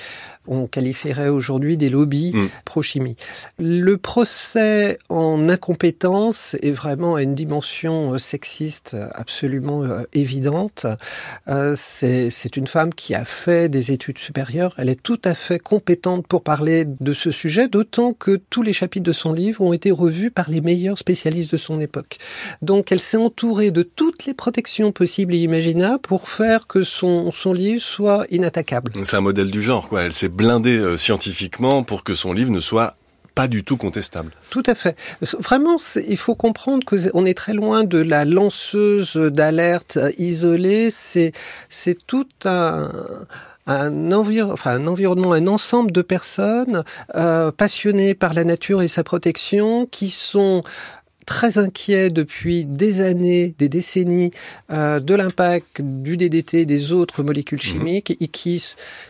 on 0.47 0.67
qualifierait 0.67 1.30
aujourd'hui 1.30 1.77
des 1.77 1.89
lobbies 1.89 2.32
mm. 2.34 2.47
pro-chimie. 2.65 3.15
Le 3.60 3.97
procès 3.97 4.97
en 5.10 5.49
incompétence 5.49 6.56
est 6.62 6.71
vraiment 6.71 7.15
à 7.15 7.21
une 7.21 7.36
dimension 7.36 8.13
euh, 8.13 8.17
sexiste 8.17 8.95
absolument 9.13 9.84
euh, 9.84 10.01
évidente. 10.13 10.86
Euh, 11.47 11.75
c'est 11.77 12.58
une 12.58 12.67
femme 12.67 12.93
qui 12.93 13.15
a 13.15 13.25
fait 13.25 13.69
des 13.69 13.91
études 13.91 14.17
supérieures. 14.17 14.73
Elle 14.77 14.89
est 14.89 15.01
tout 15.01 15.19
à 15.23 15.34
fait 15.34 15.60
compétente 15.60 16.27
pour 16.27 16.43
parler 16.43 16.86
de 16.86 17.13
ce 17.13 17.32
sujet, 17.32 17.67
d'autant 17.67 18.13
que 18.13 18.39
tous 18.49 18.62
les 18.62 18.73
chapitres 18.73 19.06
de 19.06 19.13
son 19.13 19.34
livre 19.34 19.62
ont 19.62 19.73
été 19.73 19.91
revus 19.91 20.32
par 20.32 20.49
les 20.49 20.62
meilleurs 20.62 20.97
spécialistes 20.97 21.51
de 21.51 21.58
son 21.58 21.80
époque. 21.80 22.17
Donc 22.62 22.91
elle 22.91 22.99
s'est 22.99 23.17
entourée 23.17 23.71
de 23.71 23.84
toutes 23.84 24.25
les 24.25 24.34
protections 24.34 24.91
possibles 24.91 25.36
et 25.36 25.39
imaginables 25.39 26.01
pour 26.01 26.30
faire 26.30 26.67
que 26.67 26.84
son, 26.84 27.32
son 27.32 27.54
livre 27.54 27.82
soit 27.82 28.25
inattaquable. 28.30 28.91
C'est 29.04 29.17
un 29.17 29.21
modèle 29.21 29.51
du 29.51 29.62
genre, 29.62 29.89
quoi. 29.89 30.04
Elle 30.04 30.13
s'est 30.13 30.30
blindé 30.41 30.75
euh, 30.75 30.97
scientifiquement 30.97 31.84
pour 31.84 32.04
que 32.04 32.15
son 32.15 32.34
livre 32.34 32.49
ne 32.49 32.60
soit 32.60 32.95
pas 33.36 33.47
du 33.47 33.63
tout 33.63 33.77
contestable. 33.77 34.32
Tout 34.49 34.63
à 34.65 34.73
fait. 34.73 34.97
Vraiment, 35.39 35.77
il 36.08 36.17
faut 36.17 36.34
comprendre 36.34 36.84
que 36.84 36.95
on 37.13 37.25
est 37.27 37.38
très 37.38 37.54
loin 37.54 37.84
de 37.84 37.99
la 37.99 38.25
lanceuse 38.25 39.15
d'alerte 39.15 39.99
isolée. 40.17 40.89
C'est 40.91 41.32
tout 42.08 42.27
un 42.43 42.89
environnement, 43.67 45.32
un 45.32 45.47
ensemble 45.47 45.91
de 45.91 46.01
personnes 46.01 46.84
euh, 47.15 47.51
passionnées 47.51 48.15
par 48.15 48.34
la 48.34 48.43
nature 48.43 48.82
et 48.82 48.88
sa 48.88 49.04
protection 49.04 49.86
qui 49.86 50.10
sont 50.10 50.63
très 51.25 51.57
inquiet 51.57 52.10
depuis 52.10 52.65
des 52.65 53.01
années, 53.01 53.53
des 53.57 53.69
décennies, 53.69 54.31
euh, 54.71 54.99
de 54.99 55.15
l'impact 55.15 55.81
du 55.81 56.17
DDT 56.17 56.62
et 56.62 56.65
des 56.65 56.91
autres 56.91 57.23
molécules 57.23 57.60
mhm. 57.60 57.63
chimiques, 57.63 58.17
et 58.19 58.27
qui, 58.27 58.63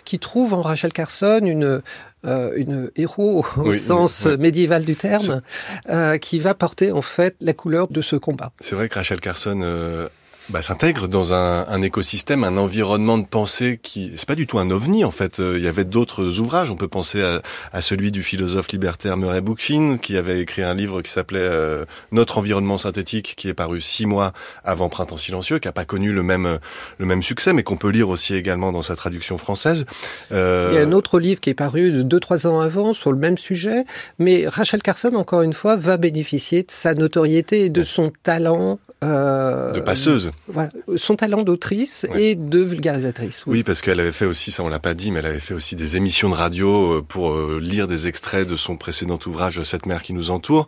qui 0.06 0.20
trouve 0.20 0.54
en 0.54 0.62
Rachel 0.62 0.94
Carson 0.94 1.42
une, 1.44 1.82
euh, 2.26 2.52
une 2.56 2.92
héros 2.96 3.44
au 3.58 3.74
sens 3.74 4.26
médiéval 4.26 4.86
du 4.86 4.96
terme, 4.96 5.42
euh, 5.90 6.20
qui 6.20 6.38
va 6.38 6.54
porter 6.54 6.92
en 6.92 7.02
fait 7.02 7.36
la 7.42 7.54
couleur 7.54 7.88
de 7.88 8.02
ce 8.02 8.16
combat. 8.16 8.52
C'est 8.60 8.76
vrai 8.76 8.90
que 8.90 8.96
Rachel 8.96 9.20
Carson 9.20 9.60
euh, 9.64 10.08
bah, 10.50 10.62
s'intègre 10.62 11.08
dans 11.08 11.34
un, 11.34 11.68
un, 11.68 11.82
écosystème, 11.82 12.44
un 12.44 12.58
environnement 12.58 13.18
de 13.18 13.26
pensée 13.26 13.80
qui 13.82 14.12
c'est 14.16 14.28
pas 14.28 14.36
du 14.36 14.48
tout 14.48 14.60
un 14.60 14.70
ovni 14.72 15.06
en 15.06 15.12
fait. 15.12 15.40
Euh, 15.40 15.58
il 15.58 15.64
y 15.64 15.68
avait 15.68 15.86
d'autres 15.86 16.40
ouvrages. 16.40 16.72
On 16.72 16.76
peut 16.76 16.88
penser 16.88 17.22
à, 17.22 17.42
à, 17.72 17.82
celui 17.82 18.12
du 18.12 18.24
philosophe 18.24 18.70
libertaire 18.72 19.18
Murray 19.18 19.42
Bookchin 19.42 19.98
qui 20.02 20.18
avait 20.18 20.40
écrit 20.40 20.64
un 20.64 20.74
livre 20.74 21.02
qui 21.02 21.12
s'appelait 21.12 21.40
euh, 21.42 21.86
Notre 22.12 22.38
environnement 22.38 22.78
synthétique, 22.78 23.36
qui 23.38 23.50
est 23.50 23.54
paru 23.54 23.82
six 23.82 24.06
mois 24.06 24.34
avant 24.64 24.90
Printemps 24.90 25.18
silencieux, 25.18 25.60
qui 25.60 25.68
a 25.68 25.72
pas 25.72 25.86
connu 25.86 26.12
le 26.12 26.24
même 26.24 26.60
le 26.98 27.06
même 27.06 27.24
succès, 27.24 27.54
mais 27.54 27.64
qu'on 27.64 27.78
peut 27.78 27.90
lire 27.90 28.10
aussi 28.10 28.36
également 28.36 28.72
dans 28.72 28.82
sa 28.82 28.96
traduction 28.96 29.38
française. 29.38 29.86
Euh... 30.32 30.70
Il 30.72 30.76
y 30.76 30.80
a 30.80 30.82
un 30.82 30.92
autre 30.92 31.20
livre 31.20 31.40
qui 31.40 31.50
est 31.50 31.56
paru 31.56 32.04
deux 32.04 32.20
trois 32.20 32.48
ans 32.48 32.60
avant 32.60 32.94
sur 32.94 33.12
le 33.12 33.18
même 33.18 33.38
sujet, 33.38 33.86
mais 34.20 34.48
Rachel 34.48 34.82
Carson 34.82 35.14
encore 35.16 35.44
une 35.44 35.54
fois 35.54 35.76
va 35.76 35.98
bénéficier 35.98 36.64
de 36.64 36.72
sa 36.72 36.94
notoriété 36.94 37.66
et 37.66 37.70
de 37.70 37.84
son 37.84 38.12
talent 38.24 38.80
euh, 39.04 39.72
de 39.72 39.80
passeuse 39.80 40.31
voilà, 40.48 40.70
son 40.98 41.16
talent 41.16 41.44
d'autrice 41.44 42.06
et 42.16 42.36
de 42.36 42.60
vulgarisatrice. 42.60 43.44
Oui, 43.48 43.64
parce 43.64 43.82
qu'elle 43.82 44.00
avait 44.00 44.12
fait 44.12 44.26
aussi, 44.26 44.52
ça 44.52 44.64
on 44.64 44.70
l'a 44.70 44.80
pas 44.80 44.94
dit, 44.94 45.12
mais 45.12 45.20
elle 45.20 45.26
avait 45.26 45.40
fait 45.40 45.54
aussi 45.54 45.76
des 45.76 45.98
émissions 45.98 46.30
de 46.30 46.36
radio 46.36 46.98
euh, 46.98 47.02
pour 47.02 47.32
euh, 47.32 47.60
lire 47.62 47.88
des 47.88 48.08
extraits 48.08 48.48
de 48.48 48.56
son 48.56 48.78
précédent 48.78 49.20
ouvrage 49.26 49.62
Cette 49.64 49.86
mer 49.86 50.02
qui 50.02 50.14
nous 50.14 50.32
entoure 50.32 50.68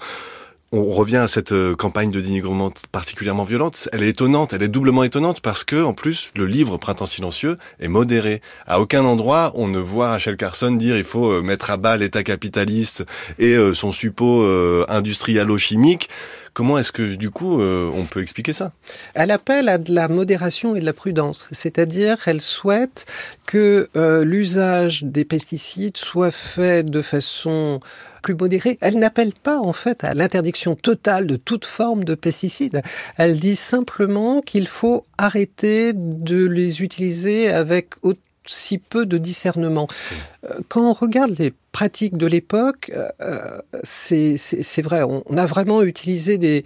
on 0.75 0.89
revient 0.89 1.17
à 1.17 1.27
cette 1.27 1.51
euh, 1.51 1.75
campagne 1.75 2.09
de 2.09 2.19
dénigrement 2.19 2.73
particulièrement 2.91 3.43
violente. 3.43 3.87
Elle 3.93 4.01
est 4.01 4.09
étonnante, 4.09 4.53
elle 4.53 4.63
est 4.63 4.69
doublement 4.69 5.03
étonnante 5.03 5.39
parce 5.39 5.63
que, 5.63 5.83
en 5.83 5.93
plus, 5.93 6.31
le 6.35 6.47
livre 6.47 6.77
Printemps 6.77 7.05
silencieux 7.05 7.59
est 7.79 7.87
modéré. 7.87 8.41
À 8.65 8.81
aucun 8.81 9.05
endroit, 9.05 9.51
on 9.53 9.67
ne 9.67 9.77
voit 9.77 10.09
Rachel 10.09 10.35
Carson 10.35 10.71
dire 10.71 10.97
il 10.97 11.03
faut 11.03 11.43
mettre 11.43 11.69
à 11.69 11.77
bas 11.77 11.95
l'État 11.95 12.23
capitaliste 12.23 13.05
et 13.37 13.55
son 13.75 13.91
suppôt 13.91 14.43
industrialo-chimique. 14.89 16.09
Comment 16.53 16.77
est-ce 16.77 16.91
que 16.91 17.15
du 17.15 17.31
coup 17.31 17.59
euh, 17.59 17.89
on 17.95 18.05
peut 18.05 18.21
expliquer 18.21 18.53
ça? 18.53 18.73
Elle 19.15 19.31
appelle 19.31 19.69
à 19.69 19.79
de 19.79 19.93
la 19.93 20.07
modération 20.07 20.75
et 20.75 20.81
de 20.81 20.85
la 20.85 20.93
prudence, 20.93 21.47
c'est-à-dire 21.51 22.17
elle 22.27 22.41
souhaite 22.41 23.05
que 23.47 23.89
euh, 23.95 24.23
l'usage 24.23 25.03
des 25.03 25.25
pesticides 25.25 25.97
soit 25.97 26.31
fait 26.31 26.83
de 26.83 27.01
façon 27.01 27.79
plus 28.21 28.35
modérée. 28.35 28.77
Elle 28.81 28.99
n'appelle 28.99 29.33
pas 29.33 29.59
en 29.59 29.73
fait 29.73 30.03
à 30.03 30.13
l'interdiction 30.13 30.75
totale 30.75 31.25
de 31.25 31.35
toute 31.37 31.65
forme 31.65 32.03
de 32.03 32.13
pesticides. 32.13 32.83
Elle 33.17 33.39
dit 33.39 33.55
simplement 33.55 34.41
qu'il 34.41 34.67
faut 34.67 35.05
arrêter 35.17 35.93
de 35.93 36.45
les 36.45 36.83
utiliser 36.83 37.49
avec 37.49 37.95
aussi 38.03 38.77
peu 38.77 39.05
de 39.05 39.17
discernement. 39.17 39.87
Euh, 40.45 40.59
quand 40.69 40.89
on 40.89 40.93
regarde 40.93 41.35
les 41.39 41.53
pratique 41.73 42.17
de 42.17 42.27
l'époque, 42.27 42.91
euh, 43.19 43.57
c'est 43.83 44.81
vrai. 44.83 45.01
On, 45.01 45.23
a 45.35 45.45
vraiment 45.47 45.81
utilisé 45.81 46.37
des, 46.37 46.63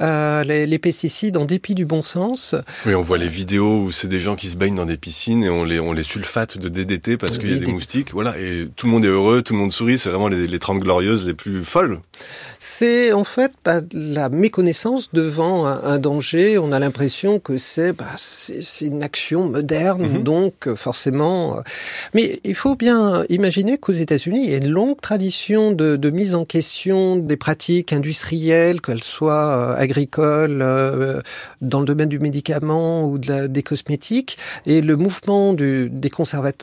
euh, 0.00 0.42
les, 0.42 0.78
pesticides 0.78 1.36
en 1.36 1.44
dépit 1.44 1.76
du 1.76 1.86
bon 1.86 2.02
sens. 2.02 2.56
Oui, 2.84 2.94
on 2.94 3.00
voit 3.00 3.18
les 3.18 3.28
vidéos 3.28 3.84
où 3.84 3.92
c'est 3.92 4.08
des 4.08 4.20
gens 4.20 4.34
qui 4.34 4.48
se 4.48 4.56
baignent 4.56 4.74
dans 4.74 4.84
des 4.84 4.96
piscines 4.96 5.44
et 5.44 5.48
on 5.48 5.62
les, 5.62 5.78
on 5.78 5.92
les 5.92 6.02
sulfate 6.02 6.58
de 6.58 6.68
DDT 6.68 7.16
parce 7.16 7.38
qu'il 7.38 7.52
y 7.52 7.54
a 7.54 7.58
des, 7.58 7.72
moustiques. 7.72 8.12
Voilà, 8.12 8.36
et 8.36 8.68
tout 8.74 8.86
le 8.86 8.92
monde 8.92 9.04
est 9.04 9.08
heureux, 9.08 9.42
tout 9.42 9.54
le 9.54 9.60
monde 9.60 9.72
sourit. 9.72 9.96
C'est 9.96 10.10
vraiment 10.10 10.28
les, 10.28 10.48
les 10.48 10.58
30 10.58 10.80
glorieuses 10.80 11.24
les 11.24 11.34
plus 11.34 11.64
folles. 11.64 12.00
C'est 12.58 13.12
en 13.12 13.22
fait 13.22 13.52
bah, 13.64 13.80
la 13.92 14.28
méconnaissance 14.28 15.10
devant 15.12 15.66
un, 15.66 15.98
danger. 15.98 16.58
On 16.58 16.72
a 16.72 16.80
l'impression 16.80 17.38
que 17.38 17.56
c'est 17.56 17.92
bah, 17.92 18.16
une 18.80 19.04
action 19.04 19.48
moderne, 19.48 20.02
mhm. 20.02 20.22
donc 20.24 20.74
forcément. 20.74 21.58
Euh, 21.58 21.60
mais 22.14 22.40
il 22.42 22.56
faut 22.56 22.74
bien 22.74 23.24
imaginer 23.28 23.78
qu'aux 23.78 23.92
États-Unis, 23.92 24.47
il 24.48 24.52
y 24.52 24.54
a 24.54 24.58
une 24.58 24.70
longue 24.70 24.98
tradition 25.00 25.72
de, 25.72 25.96
de, 25.96 26.10
mise 26.10 26.34
en 26.34 26.44
question 26.46 27.16
des 27.16 27.36
pratiques 27.36 27.92
industrielles, 27.92 28.80
qu'elles 28.80 29.04
soient 29.04 29.50
euh, 29.50 29.76
agricoles, 29.76 30.62
euh, 30.62 31.20
dans 31.60 31.80
le 31.80 31.84
domaine 31.84 32.08
du 32.08 32.18
médicament 32.18 33.04
ou 33.04 33.18
de 33.18 33.28
la, 33.28 33.48
des 33.48 33.62
cosmétiques. 33.62 34.38
Et 34.64 34.80
le 34.80 34.96
mouvement 34.96 35.52
du, 35.52 35.90
des, 35.90 36.10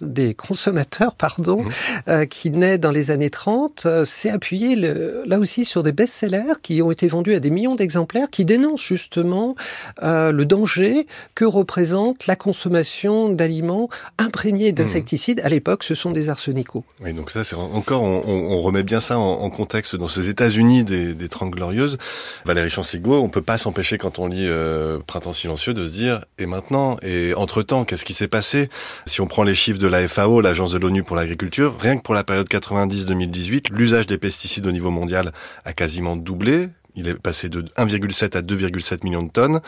des 0.02 0.34
consommateurs, 0.34 1.16
pardon, 1.16 1.62
mmh. 1.62 1.70
euh, 2.08 2.26
qui 2.26 2.50
naît 2.50 2.80
dans 2.80 2.92
les 2.92 3.12
années 3.12 3.30
30, 3.30 3.88
s'est 4.04 4.32
appuyé 4.32 4.76
le, 4.76 5.22
là 5.28 5.38
aussi 5.38 5.64
sur 5.64 5.84
des 5.84 5.92
best-sellers 5.92 6.60
qui 6.64 6.82
ont 6.82 6.90
été 6.90 7.08
vendus 7.08 7.36
à 7.36 7.40
des 7.40 7.52
millions 7.52 7.76
d'exemplaires, 7.76 8.30
qui 8.32 8.46
dénoncent 8.46 8.84
justement 8.84 9.56
le 10.02 10.44
danger 10.44 11.06
que 11.36 11.46
représente 11.46 12.26
la 12.26 12.36
consommation 12.36 13.30
d'aliments 13.30 13.90
imprégnés 14.18 14.72
mmh. 14.72 14.76
d'insecticides. 14.76 15.42
À 15.44 15.50
l'époque, 15.50 15.84
ce 15.84 15.94
sont 15.94 16.12
des 16.12 16.30
arsenicaux. 16.30 16.84
Oui, 17.02 17.14
donc 17.14 17.30
ça, 17.30 17.44
c'est 17.44 17.56
encore, 17.76 18.04
on, 18.04 18.62
remet 18.62 18.84
bien 18.84 19.00
ça 19.00 19.18
en, 19.18 19.50
contexte 19.50 19.96
dans 19.96 20.08
ces 20.08 20.30
États-Unis 20.30 20.84
des, 20.84 21.14
des 21.14 21.30
30 21.30 21.52
glorieuses. 21.52 21.98
Valérie 22.46 22.70
Chansigo, 22.70 23.22
on 23.22 23.30
peut 23.30 23.42
pas 23.42 23.58
s'empêcher 23.58 23.98
quand 23.98 24.18
on 24.20 24.28
lit 24.28 24.48
euh, 24.48 25.00
Printemps 25.06 25.34
silencieux 25.34 25.74
de 25.74 25.86
se 25.86 25.94
dire 25.94 26.26
et 26.38 26.46
maintenant 26.46 26.98
et 27.02 27.34
entre-temps, 27.36 27.86
qu'est-ce 27.86 28.06
qui 28.06 28.14
s'est 28.14 28.28
passé? 28.28 28.70
Si 29.06 29.22
on 29.22 29.28
prend 29.28 29.44
les 29.44 29.56
chiffres 29.56 29.80
de 29.80 29.88
la 29.88 30.08
FAO, 30.08 30.42
l'agence 30.42 30.72
de 30.72 30.78
l'ONU 30.78 31.04
pour 31.04 31.16
l'agriculture, 31.16 31.78
rien 31.80 31.98
que 31.98 32.02
pour 32.02 32.16
la 32.16 32.24
période 32.24 32.48
90-2018, 32.48 33.72
l'usage 33.72 34.08
des 34.08 34.18
pesticides 34.18 34.66
au 34.66 34.72
niveau 34.72 34.90
mondial 34.90 35.32
a 35.66 35.74
quasiment 35.74 36.16
doublé. 36.16 36.70
Il 36.96 37.10
est 37.10 37.16
passé 37.16 37.50
de 37.50 37.62
1,7 37.62 38.38
à 38.38 38.42
2,7 38.42 39.04
millions 39.04 39.24
de 39.24 39.30
tonnes. 39.30 39.60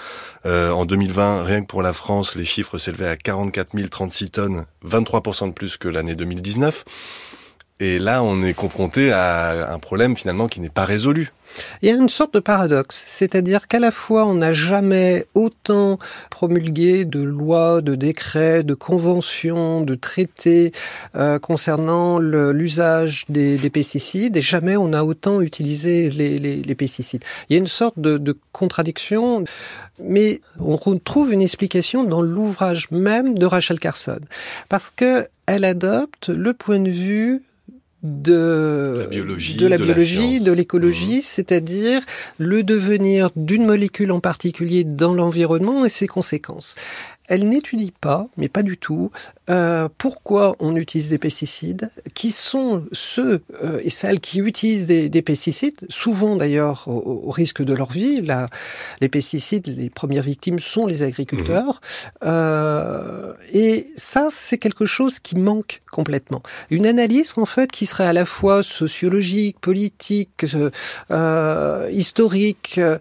Euh, 0.46 0.72
en 0.72 0.86
2020, 0.86 1.44
rien 1.44 1.62
que 1.62 1.68
pour 1.68 1.82
la 1.82 1.92
France, 1.92 2.36
les 2.36 2.46
chiffres 2.46 2.78
s'élevaient 2.78 3.10
à 3.10 3.18
44 3.18 3.90
036 3.90 4.32
tonnes, 4.32 4.66
23% 4.86 5.50
de 5.50 5.54
plus 5.54 5.78
que 5.78 5.90
l'année 5.90 6.16
2019. 6.16 6.86
Et 7.80 8.00
là, 8.00 8.24
on 8.24 8.44
est 8.44 8.56
confronté 8.56 9.12
à 9.12 9.72
un 9.72 9.80
problème 9.80 10.18
finalement 10.18 10.48
qui 10.48 10.60
n'est 10.60 10.70
pas 10.70 10.86
résolu. 10.86 11.32
Il 11.82 11.90
y 11.90 11.92
a 11.92 11.96
une 11.96 12.10
sorte 12.10 12.34
de 12.34 12.40
paradoxe, 12.40 13.04
c'est-à-dire 13.08 13.68
qu'à 13.68 13.80
la 13.80 13.92
fois 13.92 14.26
on 14.26 14.36
n'a 14.36 14.54
jamais 14.54 15.26
autant 15.34 15.98
promulgué 16.30 17.06
de 17.06 17.22
lois, 17.22 17.82
de 17.82 17.96
décrets, 17.96 18.64
de 18.64 18.74
conventions, 18.74 19.82
de 19.82 19.96
traités 19.96 20.72
euh, 21.16 21.40
concernant 21.40 22.20
l'usage 22.20 23.26
des, 23.30 23.58
des, 23.58 23.70
pesticides, 23.70 24.38
et 24.38 24.42
jamais 24.42 24.78
on 24.78 24.94
a 24.94 25.04
autant 25.04 25.42
utilisé 25.42 26.10
les, 26.10 26.38
les, 26.38 26.58
les 26.58 26.76
pesticides. 26.76 27.24
Il 27.50 27.54
y 27.54 27.56
a 27.56 27.60
une 27.60 27.68
sorte 27.68 27.98
de, 27.98 28.18
de 28.18 28.38
contradiction, 28.52 29.44
mais 30.00 30.42
on 30.60 30.76
retrouve 30.76 31.34
une 31.34 31.42
explication 31.42 32.04
dans 32.04 32.22
l'ouvrage 32.22 32.92
même 32.92 33.38
de 33.38 33.46
Rachel 33.46 33.80
Carson, 33.80 34.20
parce 34.70 34.92
que 34.96 35.28
elle 35.48 35.64
adopte 35.64 36.28
le 36.28 36.54
point 36.54 36.80
de 36.80 36.90
vue 36.90 37.42
de 38.04 39.00
la 39.02 39.08
biologie, 39.08 39.56
de 39.56 39.68
la 39.68 39.78
biologie, 39.78 40.40
de 40.40 40.52
l'écologie, 40.52 41.18
mmh. 41.18 41.22
c'est-à-dire 41.22 42.02
le 42.38 42.64
devenir 42.64 43.32
d'une 43.36 43.66
molécule 43.66 44.12
en 44.12 44.20
particulier 44.20 44.84
dans 44.84 45.14
l'environnement 45.14 45.86
et 45.86 45.90
ses 45.90 46.08
conséquences. 46.08 46.76
Elle 47.28 47.50
n'étudie 47.50 47.92
pas, 47.92 48.28
mais 48.38 48.50
pas 48.50 48.64
du 48.64 48.78
tout, 48.78 49.12
euh, 49.50 49.88
pourquoi 49.98 50.56
on 50.60 50.76
utilise 50.76 51.10
des 51.10 51.18
pesticides, 51.18 51.90
qui 52.14 52.32
sont 52.32 52.86
ceux 52.92 53.42
euh, 53.64 53.80
et 53.84 53.90
celles 53.90 54.20
qui 54.20 54.40
utilisent 54.40 54.88
des, 54.88 55.10
des 55.10 55.22
pesticides, 55.22 55.86
souvent 55.90 56.36
d'ailleurs 56.36 56.88
au, 56.88 57.24
au, 57.26 57.32
risque 57.32 57.64
de 57.64 57.74
leur 57.74 57.92
vie. 57.92 58.22
Là, 58.22 58.48
les 59.02 59.10
pesticides, 59.10 59.68
les 59.68 59.90
premières 59.90 60.24
victimes 60.24 60.60
sont 60.60 60.86
les 60.86 61.02
agriculteurs. 61.02 61.82
Mmh. 62.22 62.26
Euh, 62.26 63.34
et 63.54 63.88
ça, 63.96 64.28
c'est 64.32 64.58
quelque 64.58 64.86
chose 64.86 65.20
qui 65.20 65.36
manque 65.36 65.82
complètement. 65.92 66.44
Une 66.70 66.86
analyse 66.86 67.34
en 67.38 67.46
fait 67.46 67.72
qui 67.72 67.86
serait 67.86 68.06
à 68.08 68.14
la 68.14 68.26
fois 68.26 68.64
sociologique, 68.64 69.60
politique, 69.60 70.46
euh, 71.12 71.90
historique, 71.92 72.76
euh, 72.78 72.98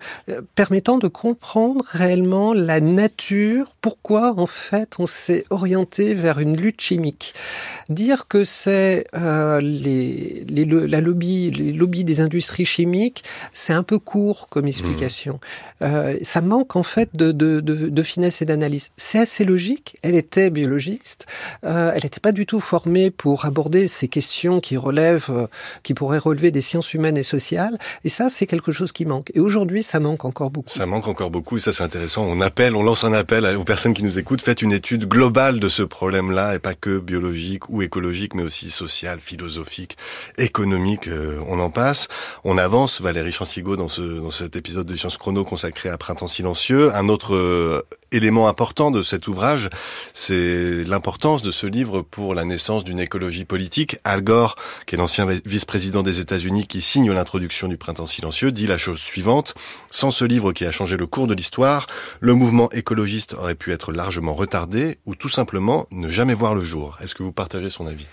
permettant 0.54 0.98
de 0.98 1.08
comprendre 1.08 1.84
réellement 1.90 2.52
la 2.52 2.80
nature, 2.80 3.74
pourquoi 3.80 4.34
en 4.38 4.46
fait 4.46 4.94
on 4.98 5.06
s'est 5.06 5.44
orienté 5.50 6.14
vers 6.14 6.35
une 6.40 6.56
lutte 6.56 6.80
chimique. 6.80 7.34
Dire 7.88 8.28
que 8.28 8.44
c'est 8.44 9.06
euh, 9.14 9.60
les, 9.60 10.44
les, 10.48 10.64
la 10.64 11.00
lobby, 11.00 11.50
les 11.50 11.72
lobbies 11.72 12.04
des 12.04 12.20
industries 12.20 12.64
chimiques, 12.64 13.22
c'est 13.52 13.72
un 13.72 13.82
peu 13.82 13.98
court 13.98 14.48
comme 14.48 14.66
explication. 14.66 15.34
Mmh. 15.34 15.84
Euh, 15.84 16.18
ça 16.22 16.40
manque 16.40 16.76
en 16.76 16.82
fait 16.82 17.10
de, 17.14 17.32
de, 17.32 17.60
de, 17.60 17.88
de 17.88 18.02
finesse 18.02 18.42
et 18.42 18.44
d'analyse. 18.44 18.90
C'est 18.96 19.18
assez 19.18 19.44
logique. 19.44 19.96
Elle 20.02 20.14
était 20.14 20.50
biologiste. 20.50 21.26
Euh, 21.64 21.92
elle 21.94 22.02
n'était 22.02 22.20
pas 22.20 22.32
du 22.32 22.46
tout 22.46 22.60
formée 22.60 23.10
pour 23.10 23.44
aborder 23.44 23.88
ces 23.88 24.08
questions 24.08 24.60
qui 24.60 24.76
relèvent, 24.76 25.48
qui 25.82 25.94
pourraient 25.94 26.18
relever 26.18 26.50
des 26.50 26.60
sciences 26.60 26.94
humaines 26.94 27.16
et 27.16 27.22
sociales. 27.22 27.78
Et 28.04 28.08
ça, 28.08 28.28
c'est 28.28 28.46
quelque 28.46 28.72
chose 28.72 28.92
qui 28.92 29.04
manque. 29.04 29.30
Et 29.34 29.40
aujourd'hui, 29.40 29.82
ça 29.82 30.00
manque 30.00 30.24
encore 30.24 30.50
beaucoup. 30.50 30.68
Ça 30.68 30.86
manque 30.86 31.08
encore 31.08 31.30
beaucoup. 31.30 31.56
Et 31.58 31.60
ça, 31.60 31.72
c'est 31.72 31.84
intéressant. 31.84 32.24
On 32.24 32.40
appelle, 32.40 32.74
on 32.74 32.82
lance 32.82 33.04
un 33.04 33.12
appel 33.12 33.44
aux 33.56 33.64
personnes 33.64 33.94
qui 33.94 34.02
nous 34.02 34.18
écoutent, 34.18 34.40
faites 34.40 34.62
une 34.62 34.72
étude 34.72 35.06
globale 35.06 35.60
de 35.60 35.68
ce 35.68 35.82
problème 35.82 36.25
problèmes-là, 36.26 36.54
et 36.54 36.58
pas 36.58 36.74
que 36.74 36.98
biologiques 36.98 37.68
ou 37.68 37.82
écologiques, 37.82 38.34
mais 38.34 38.42
aussi 38.42 38.70
social, 38.70 39.20
philosophiques, 39.20 39.96
économiques, 40.38 41.08
euh, 41.08 41.40
on 41.46 41.58
en 41.60 41.70
passe. 41.70 42.08
On 42.44 42.58
avance, 42.58 43.00
Valérie 43.00 43.32
Chansigo, 43.32 43.76
dans, 43.76 43.88
ce, 43.88 44.02
dans 44.02 44.30
cet 44.30 44.56
épisode 44.56 44.86
de 44.86 44.96
Science 44.96 45.18
Chrono 45.18 45.44
consacré 45.44 45.88
à 45.88 45.98
Printemps 45.98 46.26
silencieux. 46.26 46.94
Un 46.94 47.08
autre 47.08 47.34
euh, 47.34 47.82
élément 48.12 48.48
important 48.48 48.90
de 48.90 49.02
cet 49.02 49.28
ouvrage, 49.28 49.68
c'est 50.14 50.84
l'importance 50.84 51.42
de 51.42 51.50
ce 51.50 51.66
livre 51.66 52.02
pour 52.02 52.34
la 52.34 52.44
naissance 52.44 52.84
d'une 52.84 53.00
écologie 53.00 53.44
politique. 53.44 53.98
Al 54.04 54.22
Gore, 54.22 54.56
qui 54.86 54.94
est 54.94 54.98
l'ancien 54.98 55.26
vice-président 55.44 56.02
des 56.02 56.20
États-Unis 56.20 56.66
qui 56.66 56.80
signe 56.80 57.12
l'introduction 57.12 57.68
du 57.68 57.76
Printemps 57.76 58.06
silencieux, 58.06 58.52
dit 58.52 58.66
la 58.66 58.78
chose 58.78 59.00
suivante. 59.00 59.54
Sans 59.90 60.10
ce 60.10 60.24
livre 60.24 60.52
qui 60.52 60.64
a 60.64 60.70
changé 60.70 60.96
le 60.96 61.06
cours 61.06 61.26
de 61.26 61.34
l'histoire, 61.34 61.86
le 62.20 62.34
mouvement 62.34 62.70
écologiste 62.72 63.34
aurait 63.34 63.54
pu 63.54 63.72
être 63.72 63.92
largement 63.92 64.34
retardé 64.34 64.98
ou 65.06 65.14
tout 65.14 65.28
simplement 65.28 65.86
ne 65.90 66.08
jamais 66.08 66.34
voir 66.34 66.54
le 66.54 66.60
jour. 66.60 66.96
Est-ce 67.00 67.14
que 67.14 67.22
vous 67.22 67.32
partagez 67.32 67.70
son 67.70 67.86
avis? 67.86 68.06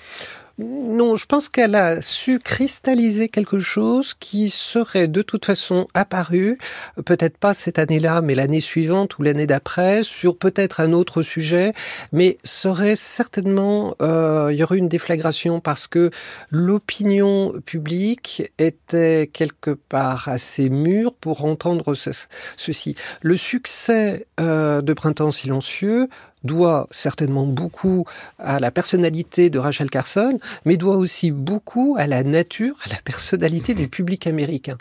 Non, 0.59 1.15
je 1.15 1.25
pense 1.25 1.49
qu'elle 1.49 1.73
a 1.73 1.99
su 2.03 2.37
cristalliser 2.37 3.27
quelque 3.27 3.57
chose 3.57 4.13
qui 4.13 4.51
serait 4.51 5.07
de 5.07 5.23
toute 5.23 5.45
façon 5.45 5.87
apparu, 5.95 6.59
peut-être 7.05 7.39
pas 7.39 7.55
cette 7.55 7.79
année-là, 7.79 8.21
mais 8.21 8.35
l'année 8.35 8.61
suivante 8.61 9.17
ou 9.17 9.23
l'année 9.23 9.47
d'après, 9.47 10.03
sur 10.03 10.37
peut-être 10.37 10.79
un 10.79 10.93
autre 10.93 11.23
sujet, 11.23 11.73
mais 12.11 12.37
serait 12.43 12.95
certainement, 12.95 13.95
euh, 14.03 14.49
il 14.51 14.57
y 14.57 14.63
aurait 14.63 14.77
une 14.77 14.89
déflagration 14.89 15.59
parce 15.59 15.87
que 15.87 16.11
l'opinion 16.51 17.59
publique 17.65 18.51
était 18.59 19.31
quelque 19.33 19.71
part 19.71 20.27
assez 20.27 20.69
mûre 20.69 21.15
pour 21.15 21.45
entendre 21.45 21.95
ceci. 21.95 22.95
Le 23.23 23.37
succès 23.37 24.27
euh, 24.39 24.83
de 24.83 24.93
Printemps 24.93 25.31
silencieux 25.31 26.09
doit 26.43 26.87
certainement 26.91 27.45
beaucoup 27.45 28.05
à 28.39 28.59
la 28.59 28.71
personnalité 28.71 29.49
de 29.49 29.59
Rachel 29.59 29.89
Carson, 29.89 30.39
mais 30.65 30.77
doit 30.77 30.97
aussi 30.97 31.31
beaucoup 31.31 31.95
à 31.97 32.07
la 32.07 32.23
nature, 32.23 32.75
à 32.85 32.89
la 32.89 33.01
personnalité 33.03 33.73
du 33.73 33.87
public 33.87 34.27
américain. 34.27 34.77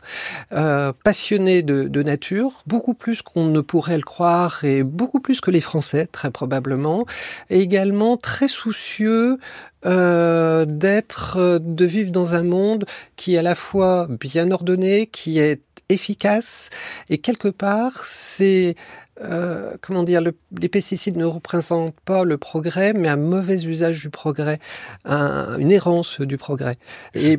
Euh, 0.53 0.93
passionné 1.05 1.63
de, 1.63 1.85
de, 1.85 2.03
nature, 2.03 2.63
beaucoup 2.67 2.95
plus 2.95 3.23
qu'on 3.23 3.47
ne 3.47 3.61
pourrait 3.61 3.97
le 3.97 4.03
croire 4.03 4.65
et 4.65 4.83
beaucoup 4.83 5.21
plus 5.21 5.41
que 5.41 5.51
les 5.51 5.61
Français, 5.61 6.09
très 6.11 6.31
probablement, 6.31 7.07
et 7.51 7.61
également 7.61 8.17
très 8.17 8.49
soucieux 8.49 9.39
euh, 9.85 10.65
d'être, 10.65 11.59
de 11.61 11.85
vivre 11.85 12.13
dans 12.13 12.35
un 12.35 12.45
monde 12.45 12.85
qui 13.17 13.35
est 13.35 13.39
à 13.39 13.43
la 13.43 13.55
fois 13.55 14.07
bien 14.09 14.51
ordonné, 14.51 15.07
qui 15.07 15.39
est 15.39 15.61
efficace, 15.89 16.71
et 17.11 17.19
quelque 17.19 17.49
part, 17.49 18.05
c'est 18.05 18.77
euh, 19.25 19.73
comment 19.81 20.03
dire, 20.03 20.21
les 20.21 20.69
pesticides 20.69 21.17
ne 21.17 21.25
représentent 21.25 21.95
pas 22.05 22.25
le 22.25 22.39
progrès, 22.39 22.93
mais 22.93 23.09
un 23.09 23.17
mauvais 23.17 23.65
usage 23.65 24.01
du 24.01 24.11
progrès, 24.11 24.59
une 25.07 25.71
errance 25.71 26.21
du 26.21 26.37
progrès. 26.37 26.79
Et 27.15 27.39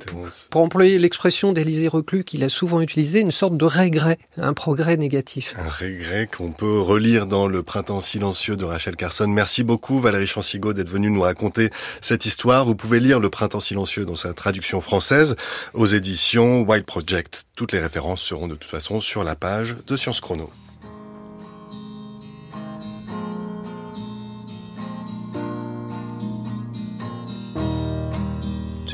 pour 0.50 0.62
employer 0.62 0.98
l'expression 1.00 1.54
d'Élisée 1.54 1.88
Reclus 1.88 2.24
qu'il 2.24 2.44
a 2.44 2.50
souvent 2.50 2.82
utilisé, 2.82 3.20
une 3.20 3.32
sorte 3.32 3.58
de 3.58 3.66
regret, 3.66 4.18
un 4.38 4.54
progrès 4.54 4.98
négatif. 4.98 5.56
Un 5.58 5.70
regret 5.70 6.28
qu'on 6.28 6.52
peut 6.52 6.80
relire 6.80 7.26
dans 7.26 7.48
Le 7.48 7.64
Printemps 7.64 8.02
silencieux 8.02 8.56
de 8.56 8.66
Rachel 8.66 8.96
Carson. 8.96 9.28
Merci 9.28 9.64
beaucoup 9.64 10.00
Valérie 10.00 10.28
Chansigo 10.28 10.74
d'être 10.74 10.90
venue 10.90 11.12
nous 11.12 11.22
raconter 11.22 11.70
cette 12.02 12.26
histoire. 12.26 12.66
Vous 12.66 12.76
pouvez 12.76 13.00
lire 13.00 13.20
Le 13.20 13.30
Printemps 13.30 13.60
silencieux 13.60 14.06
dans 14.06 14.16
sa 14.16 14.34
traduction 14.34 14.82
française 14.82 15.36
aux 15.74 15.86
éditions 15.86 16.62
Wild 16.62 16.86
Project. 16.86 17.46
Toutes 17.56 17.72
les 17.72 17.80
références 17.80 18.22
seront 18.22 18.48
de 18.48 18.56
toute 18.56 18.70
façon 18.70 19.02
sur 19.02 19.24
la 19.24 19.36
page 19.36 19.76
de 19.88 19.96
Science 19.96 20.22
Chrono. 20.22 20.50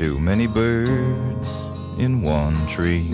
Too 0.00 0.18
many 0.18 0.46
birds 0.46 1.58
in 1.98 2.22
one 2.22 2.56
tree. 2.68 3.12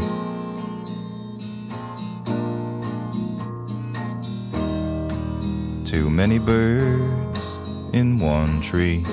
Too 5.84 6.08
many 6.08 6.38
birds 6.38 7.58
in 7.92 8.20
one 8.20 8.60
tree. 8.60 9.04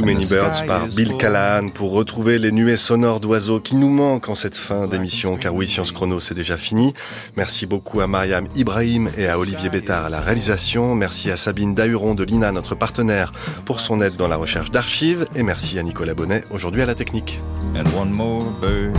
Too 0.00 0.06
Many 0.06 0.24
Birds 0.24 0.64
par 0.66 0.86
Bill 0.86 1.14
Callahan 1.18 1.68
pour 1.68 1.92
retrouver 1.92 2.38
les 2.38 2.52
nuées 2.52 2.78
sonores 2.78 3.20
d'oiseaux 3.20 3.60
qui 3.60 3.76
nous 3.76 3.90
manquent 3.90 4.30
en 4.30 4.34
cette 4.34 4.56
fin 4.56 4.86
d'émission 4.86 5.36
car 5.36 5.54
oui, 5.54 5.68
Science 5.68 5.92
Chrono 5.92 6.20
c'est 6.20 6.34
déjà 6.34 6.56
fini. 6.56 6.94
Merci 7.36 7.66
beaucoup 7.66 8.00
à 8.00 8.06
Mariam 8.06 8.46
Ibrahim 8.56 9.10
et 9.18 9.28
à 9.28 9.38
Olivier 9.38 9.68
Bétard 9.68 10.06
à 10.06 10.08
la 10.08 10.22
réalisation. 10.22 10.94
Merci 10.94 11.30
à 11.30 11.36
Sabine 11.36 11.74
Dahuron 11.74 12.14
de 12.14 12.24
l'INA, 12.24 12.50
notre 12.50 12.74
partenaire, 12.74 13.32
pour 13.66 13.80
son 13.80 14.00
aide 14.00 14.16
dans 14.16 14.28
la 14.28 14.36
recherche 14.36 14.70
d'archives 14.70 15.26
et 15.34 15.42
merci 15.42 15.78
à 15.78 15.82
Nicolas 15.82 16.14
Bonnet 16.14 16.44
aujourd'hui 16.50 16.80
à 16.80 16.86
la 16.86 16.94
technique. 16.94 17.38
And 17.76 17.84
one 17.94 18.10
more 18.10 18.42
bird. 18.58 18.96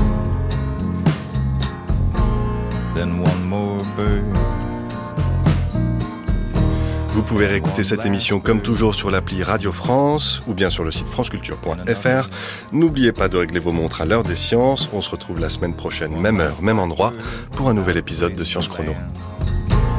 Then 2.94 3.20
one 3.24 3.44
more 3.50 3.84
bird. 3.98 4.41
Vous 7.12 7.24
pouvez 7.24 7.46
réécouter 7.46 7.84
cette 7.84 8.06
émission 8.06 8.40
comme 8.40 8.62
toujours 8.62 8.96
sur 8.96 9.12
l'appli 9.12 9.44
Radio 9.44 9.74
France 9.74 10.42
ou 10.48 10.54
bien 10.54 10.70
sur 10.70 10.86
le 10.86 10.92
site 10.92 11.08
franceculture.fr. 11.08 12.30
N'oubliez 12.72 13.12
pas 13.12 13.28
de 13.28 13.36
régler 13.36 13.60
vos 13.60 13.74
montres 13.74 14.00
à 14.00 14.06
l'heure 14.06 14.24
des 14.24 14.38
sciences. 14.38 14.90
On 14.94 15.02
se 15.02 15.10
retrouve 15.10 15.40
la 15.40 15.50
semaine 15.50 15.74
prochaine, 15.74 16.18
même 16.18 16.40
heure, 16.40 16.62
même 16.62 16.80
endroit, 16.80 17.12
pour 17.52 17.68
un 17.70 17.74
nouvel 17.74 17.98
épisode 17.98 18.34
de 18.34 18.44
Science 18.46 18.70
Chrono. 18.70 18.94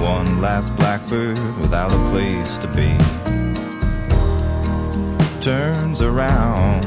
One 0.00 0.40
last 0.40 0.74
blackbird 0.76 1.38
without 1.60 1.92
a 1.92 2.10
place 2.10 2.58
to 2.58 2.66
be 2.68 2.96
turns 5.42 6.00
around 6.00 6.82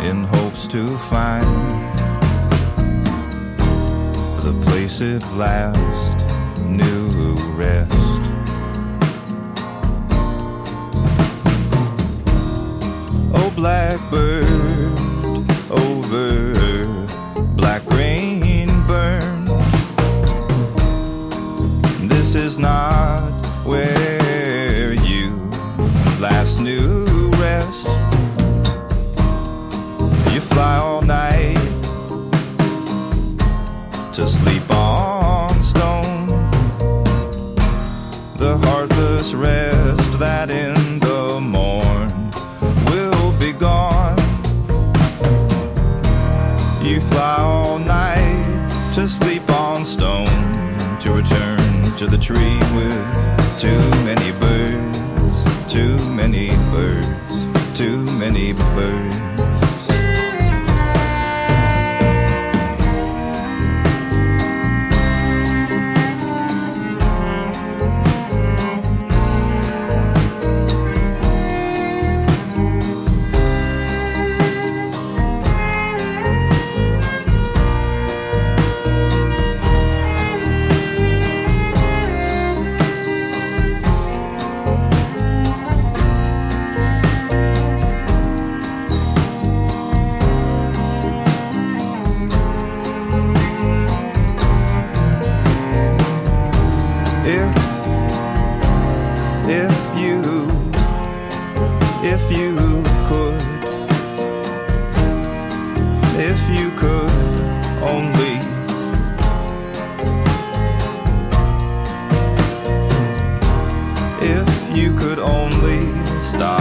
in 0.00 0.24
hopes 0.24 0.68
to 0.68 0.86
find 0.96 1.44
the 4.42 4.52
place 4.62 5.00
it 5.00 5.22
blackbird 13.60 14.96
over 15.70 17.06
black 17.56 17.82
rain 17.90 18.68
burn. 18.86 19.44
This 22.08 22.34
is 22.34 22.58
not 22.58 23.30
where 23.66 24.94
you 24.94 25.50
last 26.18 26.60
knew 26.60 27.04
rest. 27.32 27.88
You 30.32 30.40
fly 30.40 30.76
all 30.78 31.02
night 31.02 31.60
to 34.14 34.26
sleep 34.26 34.70
on 34.70 35.62
stone 35.62 36.28
the 38.38 38.56
heartless 38.64 39.34
rest 39.34 39.69
tree 52.20 52.58
with 52.74 53.58
too 53.58 53.99
if 97.26 97.54
if 99.48 99.98
you 99.98 100.20
if 102.02 102.22
you 102.36 102.82
could 103.08 103.50
if 106.20 106.48
you 106.50 106.70
could 106.72 107.10
only. 107.82 108.38
If 114.22 114.76
you 114.76 114.94
could 114.94 115.18
only 115.18 115.80
stop. 116.22 116.60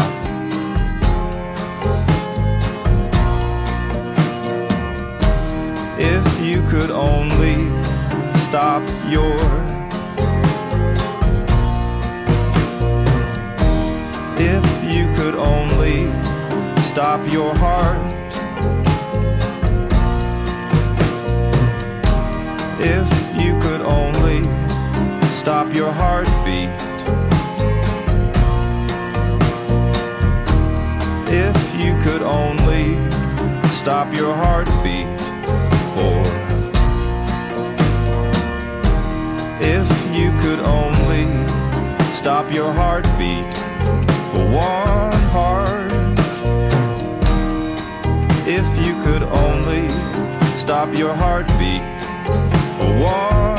If 5.99 6.39
you 6.41 6.61
could 6.63 6.89
only 6.89 7.57
stop 8.35 8.81
your 9.09 9.68
stop 16.99 17.31
your 17.31 17.55
heart. 17.55 17.97
If 22.77 23.09
you 23.41 23.57
could 23.61 23.83
only 23.83 24.43
stop 25.29 25.73
your 25.73 25.93
heartbeat. 25.93 26.69
If 31.31 31.57
you 31.81 31.97
could 32.03 32.21
only 32.21 32.85
stop 33.69 34.13
your 34.13 34.35
heartbeat 34.35 35.21
for. 35.95 36.19
If 39.61 39.89
you 40.13 40.37
could 40.41 40.59
only 40.59 41.23
stop 42.11 42.53
your 42.53 42.73
heartbeat 42.73 43.53
for 44.33 44.45
one 44.51 45.18
If 48.51 48.83
you 48.83 48.99
could 49.03 49.21
only 49.21 49.87
stop 50.57 50.97
your 50.97 51.13
heartbeat 51.13 51.83
for 52.79 52.91
one 52.99 53.58